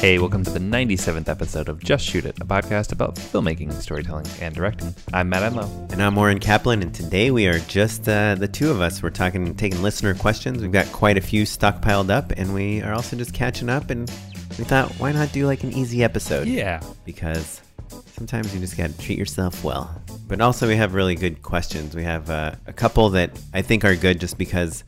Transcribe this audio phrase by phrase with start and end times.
[0.00, 4.26] Hey, welcome to the 97th episode of Just Shoot It, a podcast about filmmaking, storytelling,
[4.40, 4.94] and directing.
[5.12, 5.92] I'm Matt Enlow.
[5.92, 9.02] And I'm Oren Kaplan, and today we are just uh, the two of us.
[9.02, 10.62] We're talking, taking listener questions.
[10.62, 13.90] We've got quite a few stockpiled up, and we are also just catching up.
[13.90, 14.08] And
[14.56, 16.46] we thought, why not do like an easy episode?
[16.46, 16.80] Yeah.
[17.04, 17.60] Because
[18.06, 20.00] sometimes you just got to treat yourself well.
[20.28, 21.96] But also, we have really good questions.
[21.96, 24.84] We have uh, a couple that I think are good just because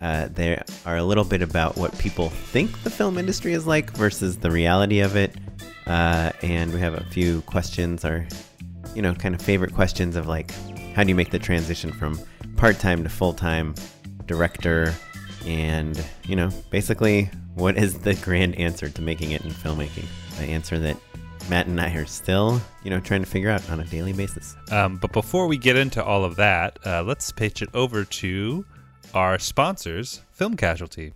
[0.00, 3.90] uh, they are a little bit about what people think the film industry is like
[3.96, 5.34] versus the reality of it.
[5.86, 8.26] Uh, and we have a few questions, our,
[8.94, 10.52] you know, kind of favorite questions of like,
[10.94, 12.18] how do you make the transition from
[12.56, 13.74] part time to full time
[14.26, 14.94] director?
[15.46, 20.06] And, you know, basically, what is the grand answer to making it in filmmaking?
[20.38, 20.96] The answer that
[21.48, 24.54] Matt and I are still, you know, trying to figure out on a daily basis.
[24.70, 28.64] Um, but before we get into all of that, uh, let's pitch it over to
[29.14, 31.12] our sponsors, Film Casualty.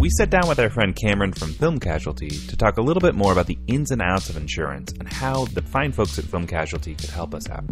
[0.00, 3.14] We sat down with our friend Cameron from Film Casualty to talk a little bit
[3.14, 6.46] more about the ins and outs of insurance and how the fine folks at Film
[6.46, 7.64] Casualty could help us out.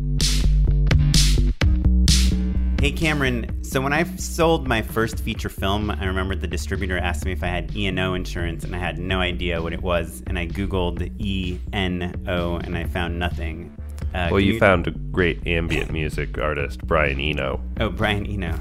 [2.80, 7.26] Hey Cameron, so when I sold my first feature film, I remember the distributor asked
[7.26, 10.38] me if I had E&O insurance and I had no idea what it was and
[10.38, 13.76] I googled E-N-O and I found nothing.
[14.14, 17.60] Uh, well, you, you, found a great ambient music artist, Brian Eno.
[17.78, 18.58] Oh, Brian Eno.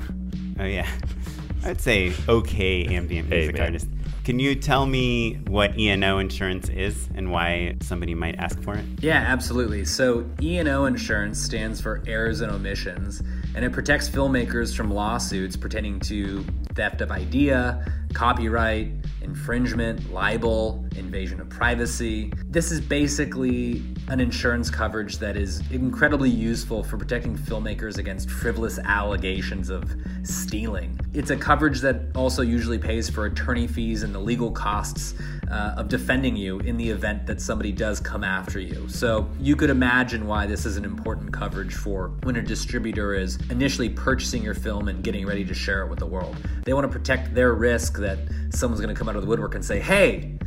[0.60, 0.88] Oh yeah.
[1.66, 3.88] I'd say okay ambient music hey, artist.
[4.30, 8.86] Can you tell me what E&O insurance is and why somebody might ask for it?
[9.02, 9.86] Yeah, absolutely.
[9.86, 13.24] So E&O insurance stands for errors and omissions,
[13.60, 18.90] and it protects filmmakers from lawsuits pertaining to theft of idea, copyright,
[19.22, 22.32] infringement, libel, invasion of privacy.
[22.46, 28.80] This is basically an insurance coverage that is incredibly useful for protecting filmmakers against frivolous
[28.80, 29.94] allegations of
[30.24, 30.98] stealing.
[31.14, 35.16] It's a coverage that also usually pays for attorney fees and the legal costs
[35.50, 38.88] uh, of defending you in the event that somebody does come after you.
[38.90, 43.38] So you could imagine why this is an important coverage for when a distributor is
[43.50, 46.36] initially purchasing your film and getting ready to share it with the world.
[46.64, 48.20] They want to protect their risk that
[48.52, 50.39] someone's going to come out of the woodwork and say, hey,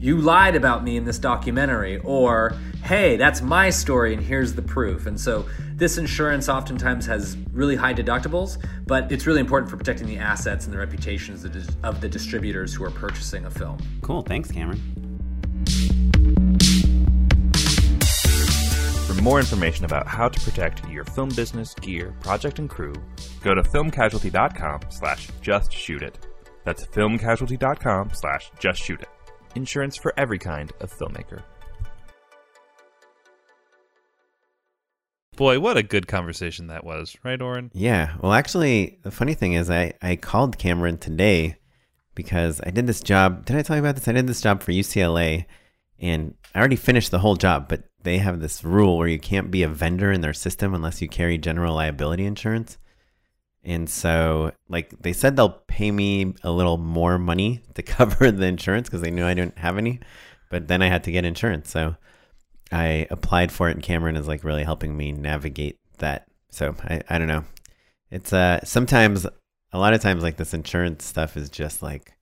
[0.00, 4.62] you lied about me in this documentary, or hey, that's my story and here's the
[4.62, 5.04] proof.
[5.04, 8.56] And so this insurance oftentimes has really high deductibles,
[8.86, 11.44] but it's really important for protecting the assets and the reputations
[11.82, 13.78] of the distributors who are purchasing a film.
[14.00, 14.22] Cool.
[14.22, 14.80] Thanks, Cameron.
[19.06, 22.94] For more information about how to protect your film business, gear, project, and crew,
[23.42, 26.26] go to filmcasualty.com slash just shoot it.
[26.64, 29.08] That's filmcasualty.com slash just shoot it
[29.54, 31.42] insurance for every kind of filmmaker.
[35.36, 37.70] Boy, what a good conversation that was, right, Oren?
[37.72, 38.14] Yeah.
[38.20, 41.56] Well, actually, the funny thing is, I, I called Cameron today
[42.14, 43.46] because I did this job.
[43.46, 44.06] Did I tell you about this?
[44.06, 45.46] I did this job for UCLA
[45.98, 49.50] and I already finished the whole job, but they have this rule where you can't
[49.50, 52.78] be a vendor in their system unless you carry general liability insurance.
[53.62, 58.46] And so, like, they said they'll pay me a little more money to cover the
[58.46, 60.00] insurance because they knew I didn't have any.
[60.50, 61.70] But then I had to get insurance.
[61.70, 61.96] So
[62.72, 66.26] I applied for it, and Cameron is like really helping me navigate that.
[66.50, 67.44] So I, I don't know.
[68.10, 69.26] It's uh sometimes
[69.72, 72.12] a lot of times like this insurance stuff is just like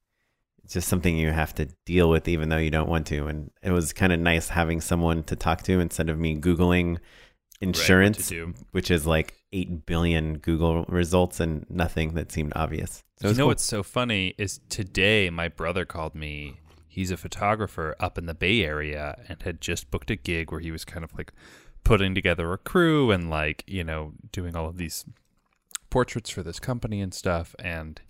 [0.68, 3.26] just something you have to deal with even though you don't want to.
[3.26, 6.98] And it was kind of nice having someone to talk to instead of me googling
[7.60, 13.02] insurance, right, which is like 8 billion Google results and nothing that seemed obvious.
[13.20, 13.48] So you know cool.
[13.48, 16.60] what's so funny is today my brother called me.
[16.86, 20.60] He's a photographer up in the Bay Area and had just booked a gig where
[20.60, 21.32] he was kind of like
[21.84, 25.04] putting together a crew and like, you know, doing all of these
[25.90, 27.54] portraits for this company and stuff.
[27.58, 28.00] And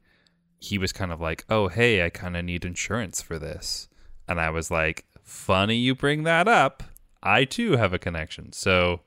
[0.59, 3.89] he was kind of like, oh, hey, I kind of need insurance for this.
[4.27, 6.83] And I was like, funny you bring that up.
[7.23, 8.53] I too have a connection.
[8.53, 9.01] So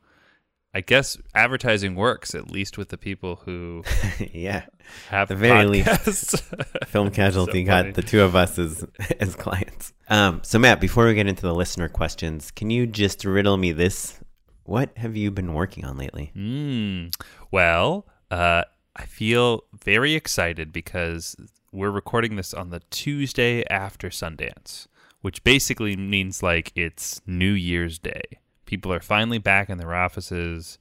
[0.74, 3.84] I guess advertising works at least with the people who
[4.34, 4.66] yeah
[5.10, 6.34] have the very podcasts.
[6.34, 8.86] least film casualty so got the two of us as
[9.20, 9.94] as clients.
[10.08, 13.72] Um, so Matt, before we get into the listener questions, can you just riddle me
[13.72, 14.20] this?
[14.64, 16.32] What have you been working on lately?
[16.36, 17.14] Mm,
[17.50, 18.64] well, uh,
[18.96, 21.36] I feel very excited because
[21.72, 24.88] we're recording this on the Tuesday after Sundance,
[25.22, 28.41] which basically means like it's New Year's Day
[28.72, 30.80] people are finally back in their offices.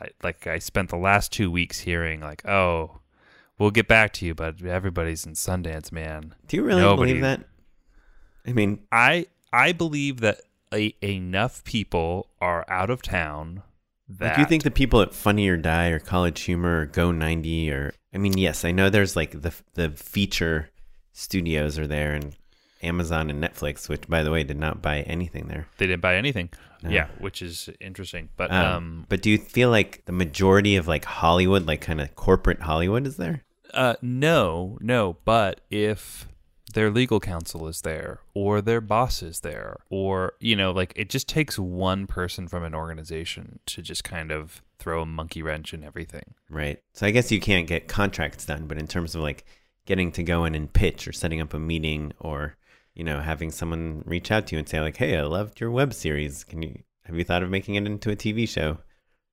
[0.00, 3.00] I, like I spent the last two weeks hearing like, oh,
[3.58, 6.34] we'll get back to you, but everybody's in Sundance, man.
[6.46, 7.44] Do you really Nobody, believe that?
[8.46, 10.40] I mean, I I believe that
[10.72, 13.62] a, enough people are out of town.
[14.08, 17.70] That do you think the people at Funny or Die or College Humor or Go90
[17.70, 20.70] or I mean, yes, I know there's like the the feature
[21.12, 22.34] studios are there and
[22.82, 25.66] Amazon and Netflix, which by the way did not buy anything there.
[25.78, 26.50] They didn't buy anything.
[26.88, 28.28] Yeah, which is interesting.
[28.36, 32.00] But um, Um, but do you feel like the majority of like Hollywood, like kind
[32.00, 33.42] of corporate Hollywood, is there?
[33.74, 35.16] Uh, no, no.
[35.24, 36.28] But if
[36.74, 41.10] their legal counsel is there, or their boss is there, or you know, like it
[41.10, 45.74] just takes one person from an organization to just kind of throw a monkey wrench
[45.74, 46.34] in everything.
[46.48, 46.80] Right.
[46.92, 49.44] So I guess you can't get contracts done, but in terms of like
[49.84, 52.54] getting to go in and pitch or setting up a meeting or
[52.98, 55.70] you know having someone reach out to you and say like, "Hey, I loved your
[55.70, 56.44] web series.
[56.44, 58.78] Can you have you thought of making it into a TV show?"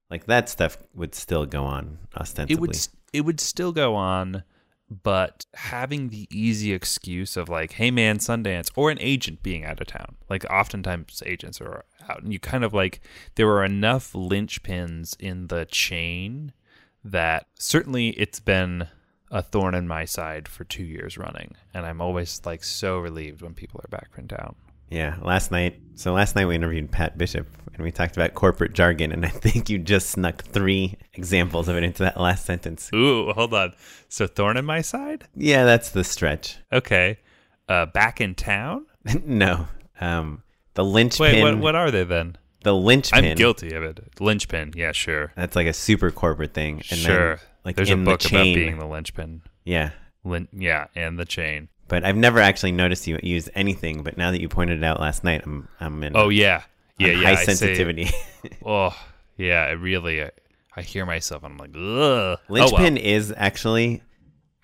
[0.09, 2.53] Like that stuff would still go on ostensibly.
[2.53, 4.43] It would it would still go on,
[4.87, 9.81] but having the easy excuse of like, "Hey, man, Sundance," or an agent being out
[9.81, 10.17] of town.
[10.29, 13.01] Like oftentimes agents are out, and you kind of like
[13.33, 16.53] there were enough linchpins in the chain
[17.03, 18.89] that certainly it's been
[19.31, 23.41] a thorn in my side for two years running, and I'm always like so relieved
[23.41, 24.55] when people are back in town.
[24.89, 25.79] Yeah, last night.
[25.95, 29.29] So last night we interviewed Pat Bishop and we talked about corporate jargon, and I
[29.29, 32.89] think you just snuck three examples of it into that last sentence.
[32.93, 33.73] Ooh, hold on.
[34.07, 35.27] So thorn in my side?
[35.35, 36.57] Yeah, that's the stretch.
[36.71, 37.19] Okay.
[37.67, 38.85] Uh, back in town?
[39.25, 39.67] no,
[39.99, 40.43] um,
[40.75, 41.33] the linchpin.
[41.33, 42.37] Wait, what, what are they then?
[42.63, 43.25] The linchpin.
[43.25, 43.99] I'm guilty of it.
[44.19, 45.33] Linchpin, yeah, sure.
[45.35, 46.75] That's like a super corporate thing.
[46.89, 47.35] And sure.
[47.35, 49.41] Then, like There's a book the about being the linchpin.
[49.65, 49.91] Yeah,
[50.23, 51.67] Lin- yeah, and the chain.
[51.87, 54.03] but I've never actually noticed you use anything.
[54.03, 56.15] But now that you pointed it out last night, I'm I'm in.
[56.15, 56.63] Oh yeah,
[56.97, 57.23] yeah, yeah.
[57.23, 58.09] High I say- sensitivity.
[58.65, 58.95] oh
[59.37, 60.23] yeah, I really.
[60.23, 60.31] I,
[60.77, 61.43] I hear myself.
[61.43, 61.77] and I'm like, ugh.
[61.79, 64.01] Oh, linchpin Oh, is actually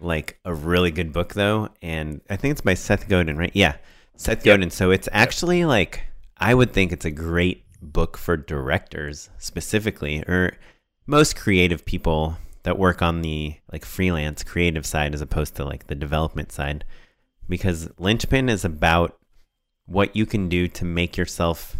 [0.02, 3.52] like a really good book though, and I think it's by Seth Godin, right?
[3.54, 3.76] Yeah,
[4.18, 4.70] Seth Godin.
[4.72, 6.04] So it's actually like
[6.38, 10.58] I would think it's a great book for directors specifically, or
[11.08, 15.88] most creative people that work on the like freelance creative side as opposed to like
[15.88, 16.86] the development side,
[17.50, 19.18] because Linchpin is about
[19.86, 21.76] what you can do to make yourself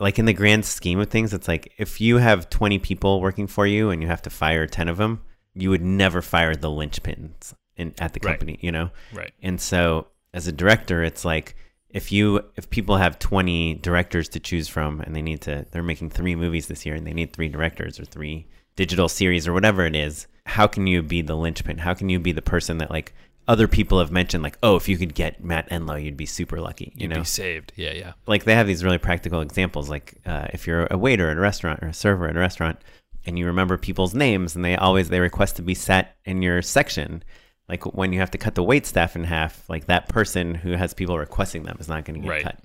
[0.00, 3.46] like in the grand scheme of things it's like if you have 20 people working
[3.46, 5.20] for you and you have to fire 10 of them
[5.54, 8.32] you would never fire the linchpins in at the Right.
[8.32, 9.32] company you know Right.
[9.42, 11.54] and so as a director it's like
[11.90, 15.82] if you if people have 20 directors to choose from and they need to they're
[15.82, 19.52] making three movies this year and they need three directors or three digital series or
[19.52, 22.78] whatever it is how can you be the linchpin how can you be the person
[22.78, 23.12] that like
[23.48, 26.60] other people have mentioned like oh if you could get matt enlow you'd be super
[26.60, 27.72] lucky you You'd know be saved.
[27.76, 28.12] Yeah, yeah.
[28.26, 31.40] like they have these really practical examples like uh, if you're a waiter at a
[31.40, 32.78] restaurant or a server at a restaurant
[33.24, 36.60] and you remember people's names and they always they request to be sat in your
[36.62, 37.22] section
[37.68, 40.72] like when you have to cut the wait staff in half like that person who
[40.72, 42.42] has people requesting them is not going to get Right.
[42.44, 42.58] cut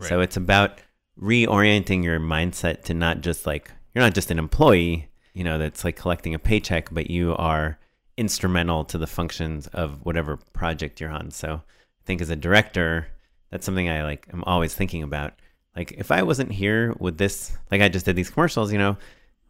[0.00, 0.78] so it's about
[1.20, 5.84] reorienting your mindset to not just like you're not just an employee you know that's
[5.84, 7.78] like collecting a paycheck but you are
[8.16, 13.06] instrumental to the functions of whatever project you're on so i think as a director
[13.50, 15.34] that's something i like i'm always thinking about
[15.76, 18.96] like if i wasn't here with this like i just did these commercials you know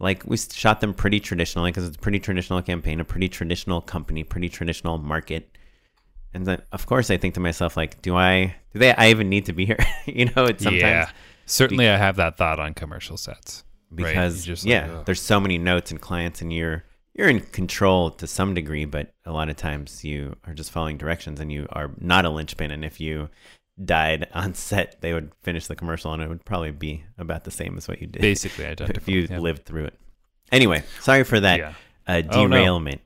[0.01, 3.81] like we shot them pretty traditionally because it's a pretty traditional campaign a pretty traditional
[3.81, 5.57] company pretty traditional market
[6.35, 9.29] and then of course i think to myself like do i do they i even
[9.29, 11.11] need to be here you know it's sometimes yeah.
[11.49, 13.65] Certainly, I have that thought on commercial sets.
[13.91, 13.99] Right?
[14.01, 18.11] You because like, yeah, there's so many notes and clients, and you're you're in control
[18.11, 21.67] to some degree, but a lot of times you are just following directions, and you
[21.73, 22.71] are not a linchpin.
[22.71, 23.29] And if you
[23.85, 27.51] died on set, they would finish the commercial, and it would probably be about the
[27.51, 29.39] same as what you did basically if you yeah.
[29.39, 29.99] lived through it.
[30.53, 31.73] Anyway, sorry for that Yeah.
[32.07, 32.57] uh, Oh, no.
[32.57, 33.01] derailment.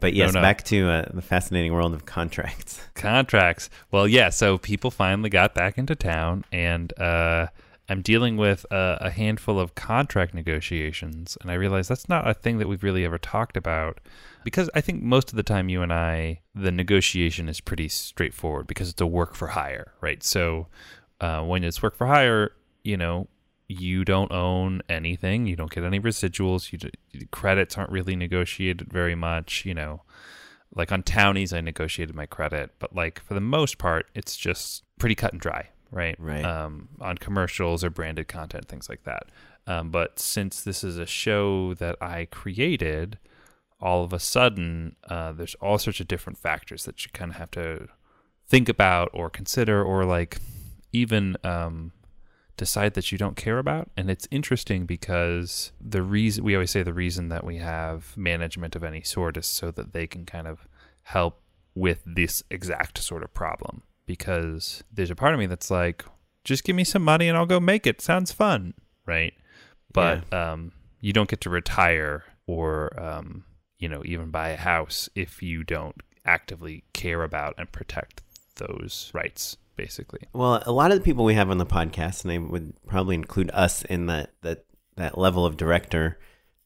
[0.00, 0.40] But yes, no.
[0.40, 2.80] back to uh, the fascinating world of contracts.
[2.94, 3.68] contracts.
[3.90, 4.28] Well, yeah.
[4.30, 7.48] So people finally got back into town, and uh,
[7.88, 12.34] I'm dealing with a, a handful of contract negotiations, and I realize that's not a
[12.34, 14.00] thing that we've really ever talked about.
[14.44, 18.66] Because I think most of the time, you and I, the negotiation is pretty straightforward
[18.66, 20.22] because it's a work for hire, right?
[20.22, 20.66] So
[21.20, 22.52] uh, when it's work for hire,
[22.84, 23.28] you know,
[23.68, 28.92] you don't own anything, you don't get any residuals, you d- credits aren't really negotiated
[28.92, 30.02] very much, you know
[30.74, 34.84] like on townies i negotiated my credit but like for the most part it's just
[34.98, 36.44] pretty cut and dry right Right.
[36.44, 39.24] um, on commercials or branded content things like that
[39.66, 43.18] um, but since this is a show that i created
[43.80, 47.36] all of a sudden uh, there's all sorts of different factors that you kind of
[47.36, 47.88] have to
[48.48, 50.38] think about or consider or like
[50.92, 51.92] even um,
[52.56, 53.90] decide that you don't care about.
[53.96, 58.74] And it's interesting because the reason we always say the reason that we have management
[58.74, 60.66] of any sort is so that they can kind of
[61.02, 61.40] help
[61.74, 63.82] with this exact sort of problem.
[64.08, 66.04] Because there's a part of me that's like,
[66.42, 68.00] just give me some money and I'll go make it.
[68.00, 68.72] Sounds fun,
[69.06, 69.34] right?
[69.92, 73.44] But um, you don't get to retire or um,
[73.78, 78.22] you know even buy a house if you don't actively care about and protect
[78.56, 80.20] those rights basically.
[80.32, 83.14] Well, a lot of the people we have on the podcast, and I would probably
[83.14, 84.64] include us in that that
[84.96, 86.18] that level of director.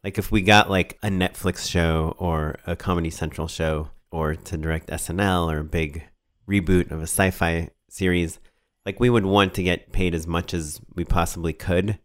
[0.04, 4.56] Like if we got like a Netflix show or a Comedy Central show, or to
[4.56, 6.04] direct SNL or a big
[6.52, 8.38] reboot of a sci-fi series,
[8.86, 11.98] like we would want to get paid as much as we possibly could,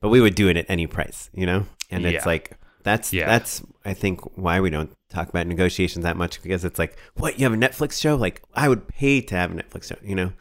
[0.00, 1.66] but we would do it at any price, you know.
[1.90, 2.10] And Yeah.
[2.10, 3.26] it's like that's Yeah.
[3.26, 7.38] that's I think why we don't talk about negotiations that much because it's like what
[7.38, 10.14] you have a Netflix show like I would pay to have a Netflix show, you
[10.14, 10.32] know.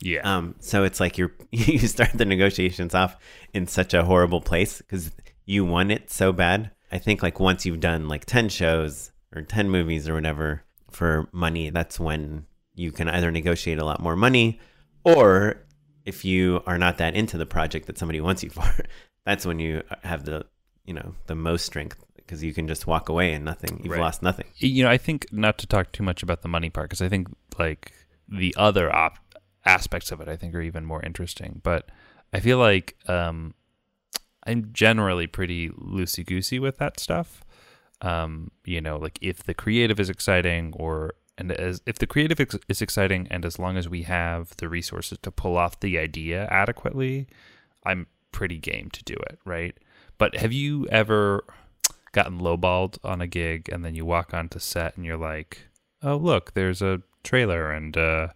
[0.00, 0.20] Yeah.
[0.30, 3.16] Um, so it's like you're you start the negotiations off
[3.54, 5.10] in such a horrible place because
[5.46, 6.70] you want it so bad.
[6.92, 11.28] I think like once you've done like ten shows or ten movies or whatever for
[11.32, 12.46] money, that's when
[12.76, 14.60] you can either negotiate a lot more money,
[15.02, 15.64] or
[16.04, 18.70] if you are not that into the project that somebody wants you for,
[19.24, 20.46] that's when you have the
[20.84, 24.00] you know the most strength because you can just walk away and nothing you've Right.
[24.00, 24.46] lost nothing.
[24.56, 27.08] you know, I think not to talk too much about the money part because I
[27.08, 27.28] think
[27.58, 27.92] like
[28.28, 29.18] the other op-
[29.64, 31.60] aspects of it, I think are even more interesting.
[31.64, 31.88] But
[32.32, 33.54] I feel like um,
[34.44, 37.44] I'm generally pretty loosey goosey with that stuff.
[38.00, 42.40] Um, you know, like if the creative is exciting, or and as if the creative
[42.40, 45.98] ex- is exciting, and as long as we have the resources to pull off the
[45.98, 47.26] idea adequately,
[47.84, 49.76] I'm pretty game to do it, right?
[50.18, 51.44] But have you ever
[52.12, 55.68] gotten lowballed on a gig and then you walk onto set and you're like,
[56.02, 58.28] "Oh, look, there's a trailer and uh,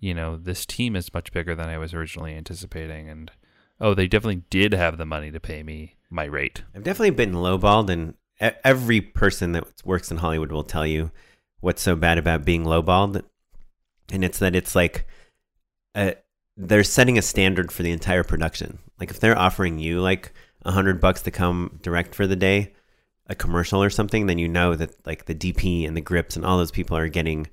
[0.00, 3.30] you know, this team is much bigger than I was originally anticipating and
[3.80, 7.34] oh, they definitely did have the money to pay me my rate." I've definitely been
[7.34, 8.14] lowballed, and
[8.64, 11.12] every person that works in Hollywood will tell you
[11.62, 13.22] what's so bad about being lowballed,
[14.12, 15.06] and it's that it's like
[15.94, 16.12] uh
[16.58, 18.78] they're setting a standard for the entire production.
[19.00, 22.74] Like if they're offering you like a hundred bucks to come direct for the day,
[23.26, 26.44] a commercial or something, then you know that like the DP and the grips and
[26.44, 27.46] all those people are getting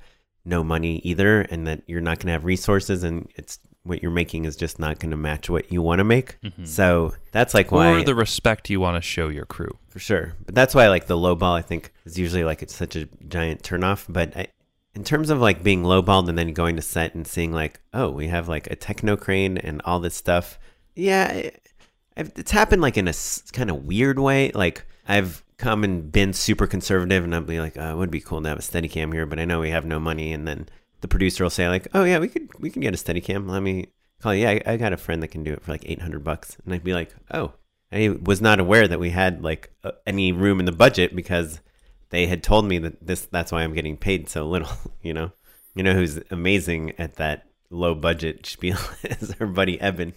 [0.44, 4.12] no money either, and that you're not going to have resources, and it's what you're
[4.12, 6.40] making is just not going to match what you want to make.
[6.42, 6.66] Mm-hmm.
[6.66, 9.78] So that's like why Or the respect you want to show your crew.
[9.88, 10.34] for sure.
[10.46, 13.08] But that's why like the low ball I think is usually like it's such a
[13.28, 14.06] giant turnoff.
[14.10, 14.48] But I,
[14.96, 18.10] in terms of like being lowballed and then going to set and seeing like, oh,
[18.10, 20.60] we have like a techno crane and all this stuff.
[20.96, 21.70] Yeah, it,
[22.18, 23.14] it's happened like in a
[23.54, 24.52] kind of weird way.
[24.52, 28.20] Like I've come and been super conservative and I'll be like, oh, it would be
[28.20, 30.34] cool to have a steady cam here, but I know we have no money.
[30.34, 30.68] And then
[31.02, 33.48] the producer will say like, oh yeah, we could we can get a steady cam.
[33.48, 33.88] Let me
[34.22, 34.44] call you.
[34.44, 36.58] Yeah, I, I got a friend that can do it for like eight hundred bucks.
[36.66, 37.54] And I'd be like, oh,
[37.92, 41.62] I was not aware that we had like uh, any room in the budget because
[42.10, 45.32] they had told me that this that's why I'm getting paid so little, you know.
[45.76, 50.14] You know who's amazing at that low budget spiel is our buddy Evan.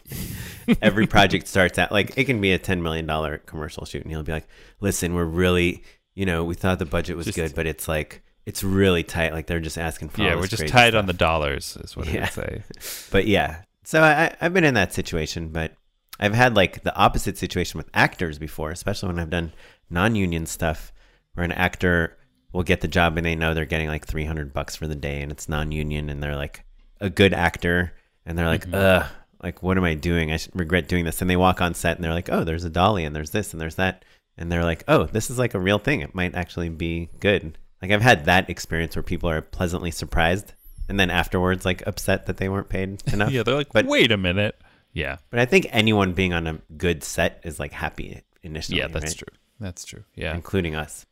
[0.80, 4.10] Every project starts out like it can be a 10 million dollar commercial shoot and
[4.10, 4.48] he'll be like,
[4.80, 5.84] "Listen, we're really,
[6.14, 9.32] you know, we thought the budget was Just- good, but it's like it's really tight.
[9.32, 12.06] Like they're just asking for yeah, we're just crazy tied on the dollars, is what
[12.06, 12.20] Yeah.
[12.20, 13.08] I would say.
[13.10, 15.72] But yeah, so I, I've been in that situation, but
[16.18, 19.52] I've had like the opposite situation with actors before, especially when I've done
[19.90, 20.92] non-union stuff,
[21.34, 22.16] where an actor
[22.52, 24.94] will get the job and they know they're getting like three hundred bucks for the
[24.94, 26.64] day, and it's non-union, and they're like
[27.00, 27.92] a good actor,
[28.26, 28.74] and they're like, mm-hmm.
[28.74, 29.06] ugh,
[29.42, 30.32] like what am I doing?
[30.32, 31.20] I regret doing this.
[31.20, 33.52] And they walk on set and they're like, oh, there's a dolly, and there's this,
[33.52, 34.04] and there's that,
[34.36, 36.00] and they're like, oh, this is like a real thing.
[36.00, 37.58] It might actually be good.
[37.82, 40.52] Like I've had that experience where people are pleasantly surprised.
[40.88, 43.30] And then afterwards, like upset that they weren't paid enough.
[43.30, 44.58] yeah, they're like, but wait a minute.
[44.92, 48.78] Yeah, but I think anyone being on a good set is like happy initially.
[48.78, 49.16] yeah, that's right?
[49.16, 49.38] true.
[49.58, 50.04] That's true.
[50.14, 51.06] Yeah, including us.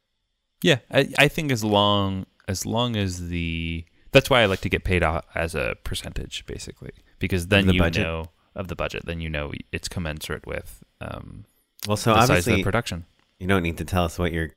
[0.62, 0.78] yeah.
[0.90, 4.82] I, I think as long as long as the that's why I like to get
[4.84, 5.02] paid
[5.34, 8.02] as a percentage, basically, because then the you budget?
[8.02, 9.06] know of the budget.
[9.06, 11.44] Then you know it's commensurate with um,
[11.86, 13.06] Well, so the size of obviously the production.
[13.38, 14.50] you don't need to tell us what you're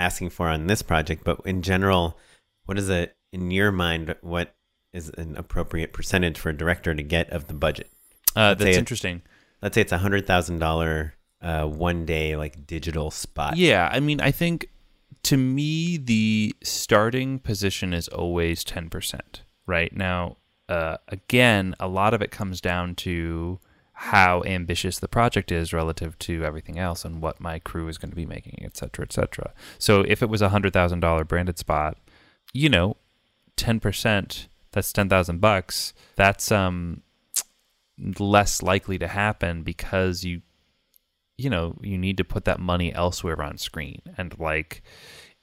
[0.00, 2.18] asking for on this project, but in general,
[2.64, 4.14] what is it in your mind?
[4.22, 4.54] What
[4.92, 7.90] is an appropriate percentage for a director to get of the budget?
[8.34, 9.22] Uh, that's it- interesting.
[9.62, 13.56] Let's say it's a hundred thousand dollar uh, one day like digital spot.
[13.56, 14.70] Yeah, I mean, I think
[15.24, 19.42] to me the starting position is always ten percent.
[19.66, 20.38] Right now,
[20.68, 23.60] uh, again, a lot of it comes down to
[24.04, 28.08] how ambitious the project is relative to everything else and what my crew is going
[28.08, 29.52] to be making, et cetera, et cetera.
[29.78, 31.98] So if it was a hundred thousand dollar branded spot,
[32.54, 32.96] you know,
[33.56, 35.92] ten percent, that's ten thousand bucks.
[36.16, 37.02] That's um
[38.18, 40.40] less likely to happen because you
[41.36, 44.82] you know you need to put that money elsewhere on screen and like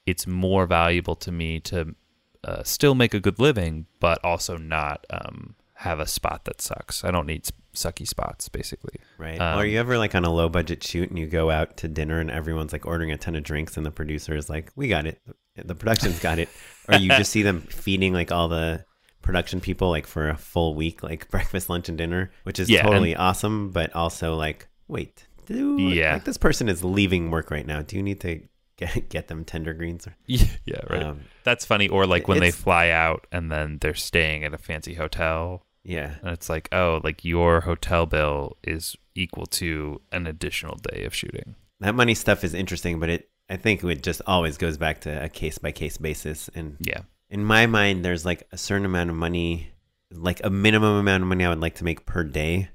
[0.04, 1.94] it's more valuable to me to
[2.42, 7.04] uh, still make a good living but also not um, have a spot that sucks
[7.04, 7.44] i don't need
[7.74, 9.40] sucky spots basically Right.
[9.40, 11.76] Um, or are you ever like on a low budget shoot and you go out
[11.78, 14.70] to dinner and everyone's like ordering a ton of drinks and the producer is like,
[14.76, 15.20] "We got it.
[15.56, 16.48] The production's got it."
[16.88, 18.84] Or you just see them feeding like all the
[19.22, 22.82] production people like for a full week, like breakfast, lunch, and dinner, which is Yeah,
[22.82, 23.70] totally awesome.
[23.70, 26.14] But also like, wait, do Yeah.
[26.14, 27.82] like this person is leaving work right now.
[27.82, 28.40] Do you need to
[28.76, 30.06] get get them tender greens?
[30.06, 31.02] Or, Yeah, yeah, right.
[31.02, 31.88] Um, That's funny.
[31.88, 36.14] Or like when they fly out and then they're staying at a fancy hotel, yeah,
[36.22, 41.14] and it's like, oh, like your hotel bill is equal to an additional day of
[41.14, 41.54] shooting.
[41.80, 45.24] that money stuff is interesting, but it I think it just always goes back to
[45.24, 46.50] a case by case basis.
[46.54, 49.70] And Yeah, in my mind, there's like a certain amount of money,
[50.12, 52.68] like a minimum amount of money I would like to make per day,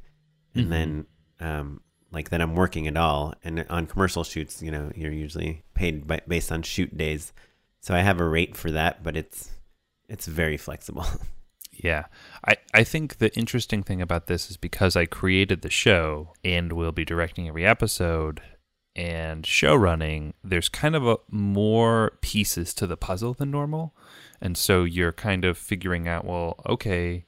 [0.55, 0.69] and Mhm.
[0.69, 1.05] then
[1.39, 1.81] um,
[2.11, 3.33] like that I'm working at all.
[3.43, 7.33] And on commercial shoots, you know, you're usually paid by, based on shoot days,
[7.81, 9.51] so I have a rate for that, but it's
[10.09, 11.05] it's very flexible.
[11.73, 12.05] Yeah.
[12.47, 16.73] I, I think the interesting thing about this is because I created the show and
[16.73, 18.41] will be directing every episode
[18.95, 23.95] and show running, there's kind of a, more pieces to the puzzle than normal.
[24.39, 27.25] And so you're kind of figuring out, well, okay,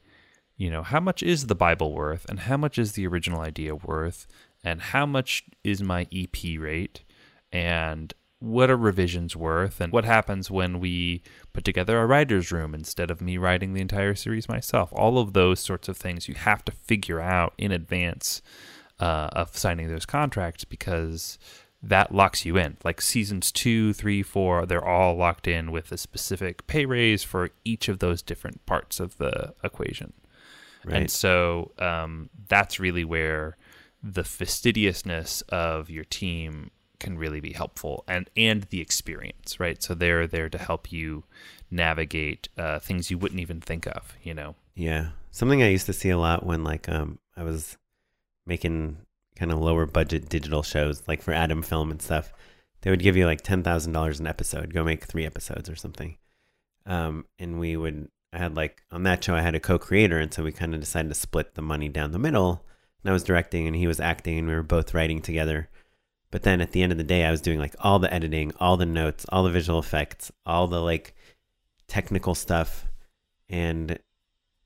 [0.57, 3.75] you know, how much is the Bible worth and how much is the original idea
[3.75, 4.27] worth
[4.63, 7.03] and how much is my EP rate
[7.51, 11.21] and what are revisions worth and what happens when we
[11.53, 14.89] put together a writer's room instead of me writing the entire series myself.
[14.93, 18.41] All of those sorts of things you have to figure out in advance
[18.99, 21.37] uh, of signing those contracts because
[21.81, 22.77] that locks you in.
[22.83, 27.51] Like seasons two, three, four, they're all locked in with a specific pay raise for
[27.63, 30.13] each of those different parts of the equation.
[30.87, 33.57] And so um, that's really where
[34.03, 36.69] the fastidiousness of your team
[37.05, 41.23] can really be helpful and and the experience right so they're there to help you
[41.71, 45.09] navigate uh, things you wouldn't even think of you know Yeah.
[45.31, 47.77] Something I used to see a lot when like um I was
[48.45, 48.97] making
[49.35, 52.31] kind of lower budget digital shows like for Adam Film and stuff.
[52.81, 56.17] They would give you like $10,000 an episode, go make 3 episodes or something.
[56.85, 57.97] Um and we would
[58.33, 60.79] I had like on that show I had a co-creator and so we kind of
[60.79, 62.51] decided to split the money down the middle.
[63.03, 65.69] And I was directing and he was acting and we were both writing together.
[66.35, 68.51] But then at the end of the day I was doing like all the editing,
[68.59, 71.15] all the notes, all the visual effects, all the like
[71.87, 72.87] technical stuff
[73.47, 73.97] and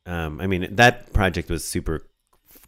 [0.07, 2.07] um, I mean, that project was super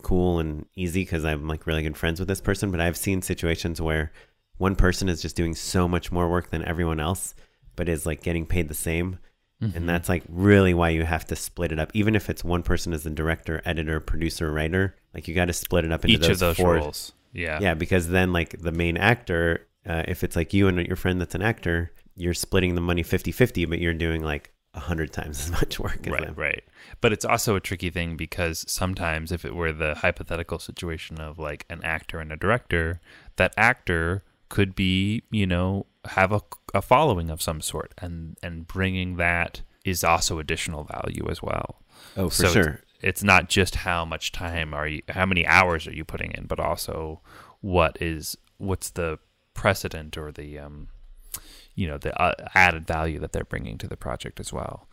[0.04, 2.70] cool and easy because I'm like really good friends with this person.
[2.70, 4.12] But I've seen situations where
[4.58, 7.34] one person is just doing so much more work than everyone else,
[7.76, 9.18] but is like getting paid the same.
[9.64, 9.78] Mm-hmm.
[9.78, 11.90] And that's like really why you have to split it up.
[11.96, 15.54] Even if it's one person as the director, editor, producer, writer, like you got to
[15.54, 16.76] split it up into each those of those four.
[16.76, 20.86] roles yeah Yeah, because then like the main actor, uh, if it's like you and
[20.88, 24.52] your friend that's an actor, you're splitting the money 50 50, but you're doing like
[24.74, 26.34] a hundred times as much work as right them.
[26.36, 26.64] right
[27.02, 31.38] but it's also a tricky thing because sometimes if it were the hypothetical situation of
[31.38, 33.02] like an actor and a director
[33.36, 36.40] that actor could be you know have a,
[36.74, 41.82] a following of some sort and and bringing that is also additional value as well
[42.16, 42.82] Oh, for So sure.
[43.02, 46.46] It's, not just how much time are you, how many hours are you putting in,
[46.46, 47.22] but also
[47.62, 49.20] what is what's the
[49.54, 50.88] precedent or the um,
[51.76, 54.88] you know, the uh, added value that they're bringing to the project as well.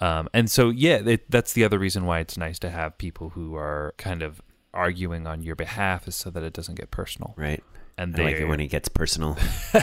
[0.00, 3.30] Um, and so, yeah, it, that's the other reason why it's nice to have people
[3.30, 4.40] who are kind of
[4.72, 7.34] arguing on your behalf, is so that it doesn't get personal.
[7.36, 7.62] Right.
[7.96, 9.36] And I like they it when it gets personal.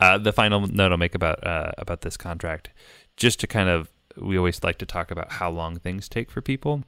[0.00, 2.70] uh, the final note I'll make about uh, about this contract,
[3.16, 6.40] just to kind of, we always like to talk about how long things take for
[6.40, 6.84] people.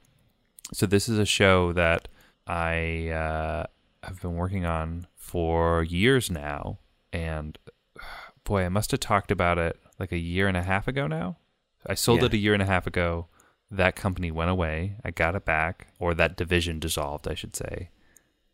[0.73, 2.07] So this is a show that
[2.45, 3.65] I uh,
[4.03, 6.79] have been working on for years now,
[7.13, 7.57] and
[8.43, 11.37] boy, I must have talked about it like a year and a half ago now.
[11.85, 12.25] I sold Yeah.
[12.27, 13.27] it a year and a half ago.
[13.69, 14.95] That company went away.
[15.03, 17.89] I got it back, or that division dissolved, I should say.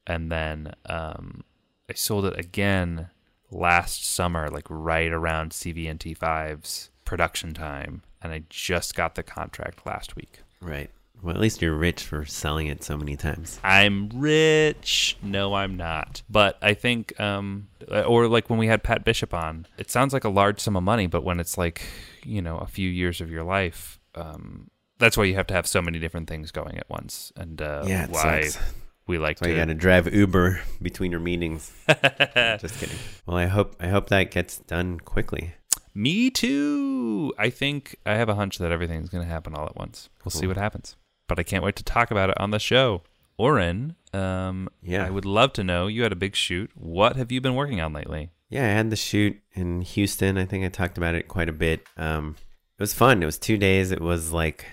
[0.08, 1.44] And then um,
[1.90, 3.10] I sold it again
[3.52, 8.02] last summer, like right around CVNT 5's production time.
[8.22, 10.40] And I just got the contract last week.
[10.62, 10.90] right.
[11.22, 13.58] Well, at least you're rich for selling it so many times.
[13.64, 15.16] I'm rich.
[15.24, 16.22] No, I'm not.
[16.30, 20.26] But I think, um, or like when we had Pat Bishop on, it sounds like
[20.26, 21.82] a large sum of money, but when it's like,
[22.26, 25.66] you know, a few years of your life, um, that's why you have to have
[25.66, 27.32] so many different things going at once.
[27.38, 28.74] And uh, Yeah, why sucks.
[29.08, 29.60] we like So you to.
[29.62, 31.72] got to drive Uber between your meetings.
[31.88, 32.98] Just kidding.
[33.26, 35.54] Well, I hope I hope that gets done quickly.
[35.96, 37.34] Me too.
[37.38, 40.10] I think I have a hunch that everything's going to happen all at once.
[40.24, 40.96] We'll see what happens.
[41.28, 43.04] But I can't wait to talk about it on the show.
[43.38, 45.06] Oren, um, Yeah.
[45.06, 45.88] I would love to know.
[45.88, 46.72] You had a big shoot.
[46.76, 48.32] What have you been working on lately?
[48.50, 50.38] Yeah, I had the shoot in Houston.
[50.38, 51.86] I think I talked about it quite a bit.
[51.98, 52.36] Um,
[52.78, 53.24] it was fun.
[53.24, 53.92] It was two days.
[53.92, 54.66] It was like,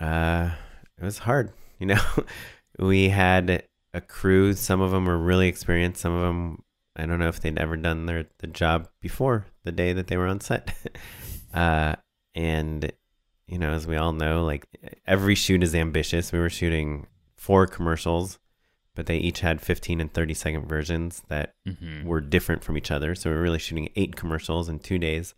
[0.00, 0.50] uh,
[0.98, 1.52] it was hard.
[1.82, 2.00] You know,
[2.78, 4.52] we had a crew.
[4.54, 6.00] Some of them were really experienced.
[6.00, 6.62] Some of them,
[6.94, 10.16] I don't know if they'd ever done their the job before the day that they
[10.16, 10.74] were on set.
[11.54, 11.94] uh,
[12.34, 12.92] and
[13.46, 14.66] you know, as we all know, like
[15.06, 16.32] every shoot is ambitious.
[16.32, 18.38] We were shooting four commercials,
[18.94, 22.06] but they each had 15 and 30 second versions that Mm-hmm.
[22.06, 23.14] were different from each other.
[23.14, 25.34] So we were really shooting eight commercials in two days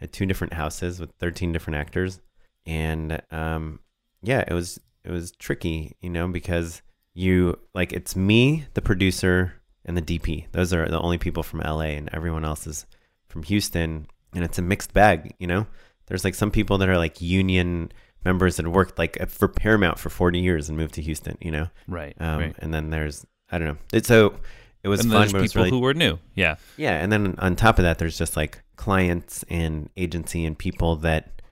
[0.00, 2.20] at two different houses with 13 different actors.
[2.66, 3.80] And um,
[4.22, 6.82] yeah, it was it was tricky, you know, because
[7.14, 10.46] you like it's me, the producer, and the DP.
[10.52, 12.86] Those are the only people from LA, and everyone else is
[13.34, 15.66] from Houston, and it's a mixed bag, you know.
[16.06, 17.90] There's like some people that are like union
[18.24, 21.66] members that worked like for Paramount for 40 years and moved to Houston, you know.
[21.88, 22.14] Right.
[22.20, 22.56] Um, right.
[22.60, 23.76] And then there's I don't know.
[23.92, 24.36] It's so
[24.84, 26.18] it was and fun, it was people really who were new.
[26.36, 26.56] Yeah.
[26.76, 30.94] yeah, and then on top of that, there's just like clients and agency and people
[30.96, 31.42] that,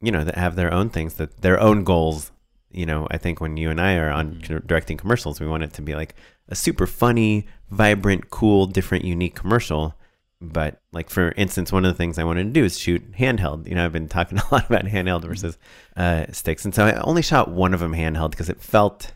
[0.00, 2.32] you know, that have their own things, that their own goals.
[2.72, 4.66] You know, I think when you and I are on Mm-hmm.
[4.66, 6.14] directing commercials, we want it to be like
[6.48, 9.94] a super funny, vibrant, cool, different, unique commercial.
[10.40, 13.68] But like for instance, one of the things I wanted to do is shoot handheld.
[13.68, 15.58] You know, I've been talking a lot about handheld versus
[15.96, 19.12] uh, sticks, and so I only shot one of them handheld because it felt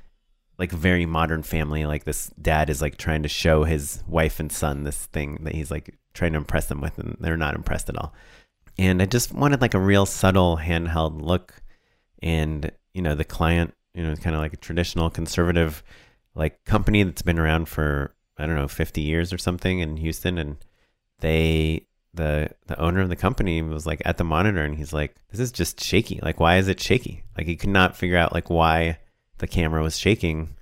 [0.58, 1.86] like very modern family.
[1.86, 5.54] Like this dad is like trying to show his wife and son this thing that
[5.54, 8.12] he's like trying to impress them with, and they're not impressed at all.
[8.76, 11.54] And I just wanted like a real subtle handheld look,
[12.22, 15.82] and you know the client, you know, kind of like a traditional conservative
[16.34, 20.36] like company that's been around for I don't know fifty years or something in Houston,
[20.36, 20.56] and
[21.24, 25.16] they the the owner of the company was like at the monitor and he's like
[25.30, 26.20] this is just shaky.
[26.22, 27.24] Like why is it shaky?
[27.36, 28.98] Like he could not figure out like why
[29.38, 30.54] the camera was shaking.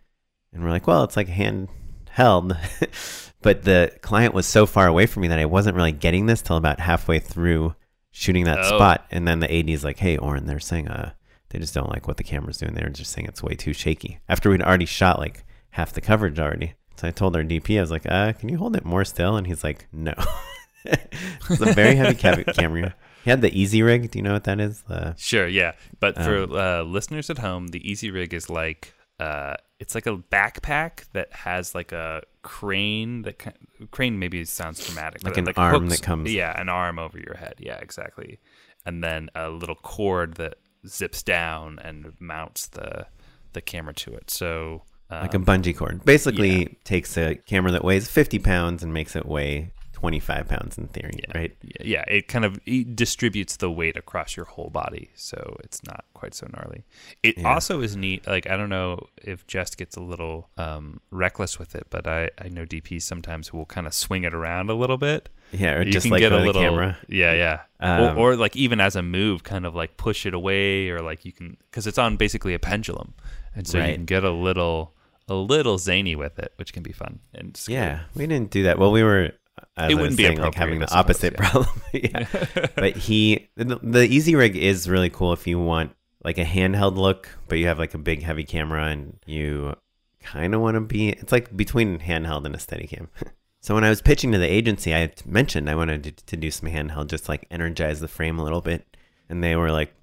[0.53, 2.57] And we're like well it's like handheld.
[3.42, 6.42] But the client was so far away from me that i wasn't really getting this
[6.42, 7.75] till about halfway through
[8.12, 8.77] shooting that Oh.
[8.77, 9.05] spot.
[9.11, 11.11] And then the ad is like hey oren they're saying uh
[11.51, 12.75] they just don't like what the camera's doing.
[12.75, 14.20] They're just saying it's way too shaky.
[14.29, 16.75] After we'd already shot like half the coverage already.
[16.96, 19.37] So i told our dp i was like uh can you hold it more still?
[19.37, 20.14] And he's like no
[20.84, 24.44] it's a very heavy ca- camera he had the easy rig do you know what
[24.44, 25.72] that is uh, Sure, yeah.
[26.00, 30.06] But for Um, uh, listeners at home, the Easy Rig is like uh, it's like
[30.06, 33.54] a backpack that has like a crane that
[33.92, 37.16] crane maybe sounds dramatic, Like an it, arm hooks- that comes- yeah, an arm over
[37.18, 38.40] your head, yeah, exactly,
[38.84, 43.06] and then a little cord that zips down and mounts the
[43.52, 44.30] the camera to it.
[44.32, 46.04] So um, like a bungee cord.
[46.04, 46.68] Basically, yeah.
[46.82, 49.70] takes a camera that weighs 50 pounds and makes it weigh
[50.02, 51.56] 25 pounds in theory, yeah, right?
[51.80, 56.04] Yeah, it kind of it distributes the weight across your whole body, so it's not
[56.12, 56.82] quite so gnarly.
[57.22, 57.54] It Yeah.
[57.54, 58.26] also is neat.
[58.26, 62.30] Like I don't know if Jess gets a little um, reckless with it, but I
[62.36, 65.28] I know DP sometimes will kind of swing it around a little bit.
[65.52, 66.98] Yeah, or You just can like get a little camera.
[67.08, 67.60] Yeah, yeah.
[67.78, 70.98] Um, or, or like even as a move, kind of like push it away, or
[71.00, 73.14] like you can because it's on basically a pendulum,
[73.54, 74.94] and so you can get a little
[75.28, 77.20] a little zany with it, which can be fun.
[77.32, 77.72] And cool.
[77.72, 78.80] Yeah, we didn't do that.
[78.80, 79.30] Well, we were.
[79.76, 81.50] It wouldn't be saying, like having the opposite yeah.
[81.50, 81.82] problem.
[81.92, 82.26] yeah,
[82.74, 85.92] but he the, the easy rig is really cool if you want
[86.24, 89.74] like a handheld look, but you have like a big heavy camera and you
[90.20, 91.08] kind of want to be.
[91.08, 93.08] It's like between handheld and a steady cam.
[93.61, 96.50] so when I was pitching to the agency, I mentioned I wanted to, to do
[96.50, 98.96] some handheld, just like energize the frame a little bit,
[99.30, 99.94] and they were like,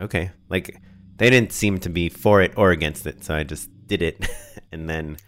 [0.00, 0.80] "Okay," like
[1.18, 4.26] they didn't seem to be for it or against it, so I just did it,
[4.72, 5.18] and then.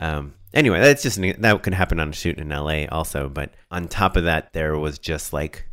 [0.00, 3.28] Um, anyway, that's just an, that could happen on a shoot in LA also.
[3.28, 5.68] But on top of that, there was just like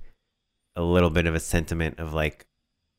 [0.75, 2.45] a little bit of a sentiment of like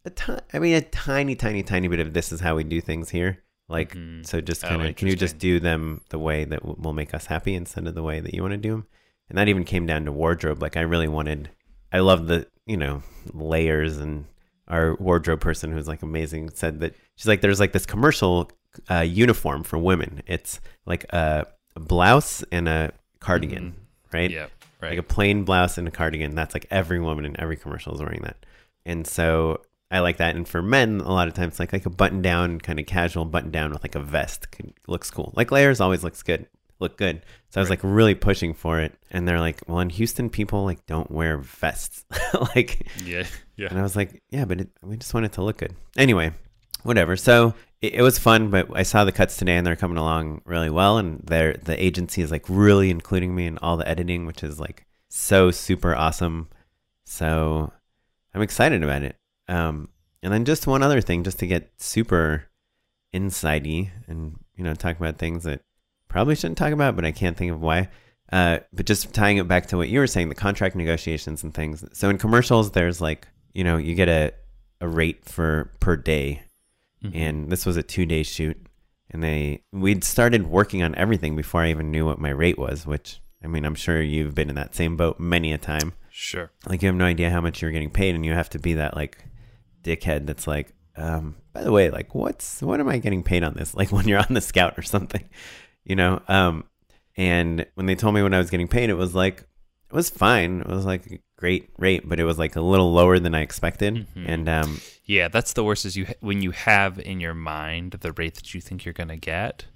[0.04, 2.80] a ti- I mean, a tiny, tiny, tiny bit of this is how we do
[2.80, 3.42] things here.
[3.68, 4.26] Like, Mhm.
[4.26, 6.92] so just Oh, kind of, can you just do them the way that w- will
[6.92, 8.86] make us happy instead of the way that you want to do them?
[9.28, 10.60] And that even came down to wardrobe.
[10.60, 11.50] Like, I really wanted,
[11.92, 14.26] I love the, you know, layers and
[14.68, 18.50] our wardrobe person who's like amazing said that she's like, there's like this commercial
[18.90, 20.22] uh, uniform for women.
[20.26, 24.16] It's like a, a blouse and a cardigan, mm-hmm.
[24.16, 24.30] right?
[24.30, 24.46] yeah,
[24.80, 24.90] right.
[24.90, 26.34] Like a plain blouse and a cardigan.
[26.34, 28.44] That's like every woman in every commercial is wearing that.
[28.84, 30.36] And so I like that.
[30.36, 33.24] And for men, a lot of times, like like a button down, kind of casual
[33.24, 35.32] button down with like a vest can, looks cool.
[35.36, 36.46] Like layers always looks good,
[36.80, 37.22] look good.
[37.50, 38.94] So I was like really pushing for it.
[39.10, 42.04] And they're like, well, in Houston, people like don't wear vests.
[42.54, 43.68] like, yeah, yeah.
[43.68, 45.74] and I was like, yeah, but it, we just want it to look good.
[45.96, 46.32] Anyway,
[46.82, 47.16] whatever.
[47.16, 50.40] So it, it was fun, but I saw the cuts today and they're coming along
[50.46, 50.96] really well.
[50.96, 54.58] And they're, the agency is like really including me in all the editing, which is
[54.58, 56.48] like so super awesome.
[57.04, 57.72] So
[58.34, 59.16] I'm excited about it.
[59.48, 59.88] Um,
[60.22, 62.44] and then just one other thing, just to get super
[63.12, 65.60] insidey and, you know, talk about things that
[66.08, 67.88] probably shouldn't talk about, but I can't think of why.
[68.32, 71.52] Uh, but just tying it back to what you were saying, the contract negotiations and
[71.52, 71.84] things.
[71.92, 74.32] So in commercials, there's like, you know, you get a,
[74.80, 76.42] a rate for per day.
[77.02, 77.10] Mhm.
[77.14, 78.56] And this was a two day shoot.
[79.10, 82.86] And they, we'd started working on everything before I even knew what my rate was,
[82.86, 86.50] which, I mean, I'm sure you've been in that same boat many a time Sure.
[86.66, 88.74] like you have no idea how much you're getting paid and you have to be
[88.74, 89.24] that like
[89.82, 93.54] dickhead that's like, um, by the way, like, what's what am I getting paid on
[93.54, 93.74] this?
[93.82, 95.28] Like when you're on the scout or something,
[95.84, 96.22] you know.
[96.28, 96.64] Um,
[97.16, 99.40] and when they told me when I was getting paid, it was like
[99.90, 100.60] it was fine.
[100.60, 103.94] It was like great rate, but it was like a little lower than I expected.
[103.94, 104.30] Mm-hmm.
[104.32, 105.84] And um, Yeah, that's the worst.
[105.84, 109.16] Is you when you have in your mind the rate that you think you're gonna
[109.16, 109.66] get.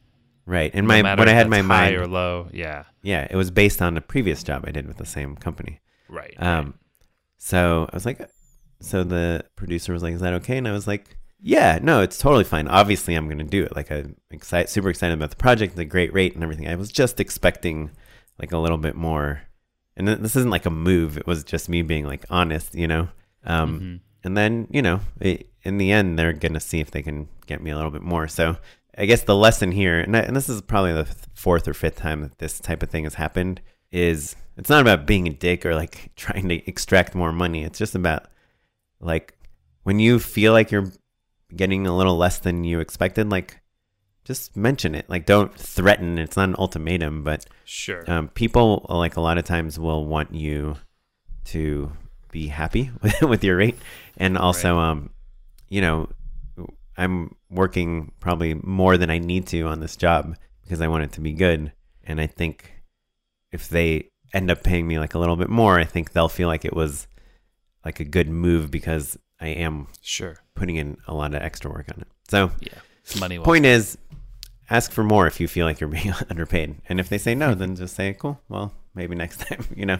[0.46, 2.48] right, and no my when I had my mind, or low.
[2.52, 5.80] Yeah, yeah, it was based on a previous job I did with the same company.
[6.08, 6.36] right.
[6.38, 6.74] Um,
[7.38, 8.20] so I was like,
[8.80, 12.18] so the producer was like, "Is that okay?" And I was like, "Yeah, no, it's
[12.18, 12.68] totally fine.
[12.68, 13.74] Obviously, I'm going to do it.
[13.74, 16.68] Like, I'm excited, super excited about the project, the great rate, and everything.
[16.68, 17.90] I was just expecting
[18.38, 19.42] like a little bit more.
[19.96, 21.16] And th- this isn't like a move.
[21.16, 23.08] It was just me being like honest, you know.
[23.44, 24.00] Um, Mhm.
[24.24, 27.28] and then you know, it, in the end, they're going to see if they can
[27.46, 28.28] get me a little bit more.
[28.28, 28.56] So
[28.98, 31.04] I guess the lesson here, and, I, and this is probably the
[31.34, 33.60] fourth or fifth time that this type of thing has happened,
[33.92, 37.62] is it's not about being a dick or like trying to extract more money.
[37.64, 38.26] It's just about
[39.00, 39.34] like
[39.84, 40.90] when you feel like you're
[41.54, 43.60] getting a little less than you expected, like
[44.26, 45.08] just mention it.
[45.08, 46.18] Like don't threaten.
[46.18, 48.04] It's not an ultimatum, but Sure.
[48.10, 50.76] um, people like a lot of times will want you
[51.46, 51.92] to
[52.32, 53.78] be happy with, with your rate
[54.16, 55.10] and also um
[55.68, 56.08] you know
[56.98, 61.12] i'm working probably more than i need to on this job because i want it
[61.12, 61.72] to be good
[62.04, 62.72] and i think
[63.52, 66.48] if they end up paying me like a little bit more i think they'll feel
[66.48, 67.06] like it was
[67.84, 70.36] like a good move because i am sure.
[70.56, 72.78] putting in a lot of extra work on it so Yeah.
[73.08, 73.38] It's money.
[73.38, 73.96] Point is
[74.70, 77.54] ask for more if you feel like you're being underpaid and if they say no
[77.54, 79.98] then just say cool well maybe next time you know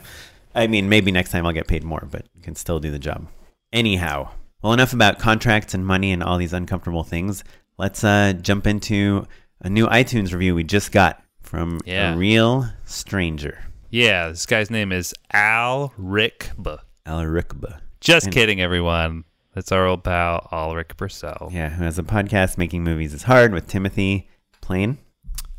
[0.54, 2.98] i mean maybe next time i'll get paid more but you can still do the
[2.98, 3.26] job
[3.72, 4.28] anyhow
[4.62, 7.44] well enough about contracts and money and all these uncomfortable things
[7.78, 9.26] let's uh jump into
[9.60, 12.14] a new itunes review we just got from Yeah.
[12.14, 13.58] a real stranger
[13.90, 16.80] Yeah, this guy's name is Al Rickba.
[17.06, 17.78] Alrikba.
[18.00, 19.22] Just And- kidding, everyone.
[19.54, 21.50] That's our old pal Alric Purcell.
[21.52, 24.28] yeah who has a podcast making movies is hard with timothy
[24.66, 24.98] plain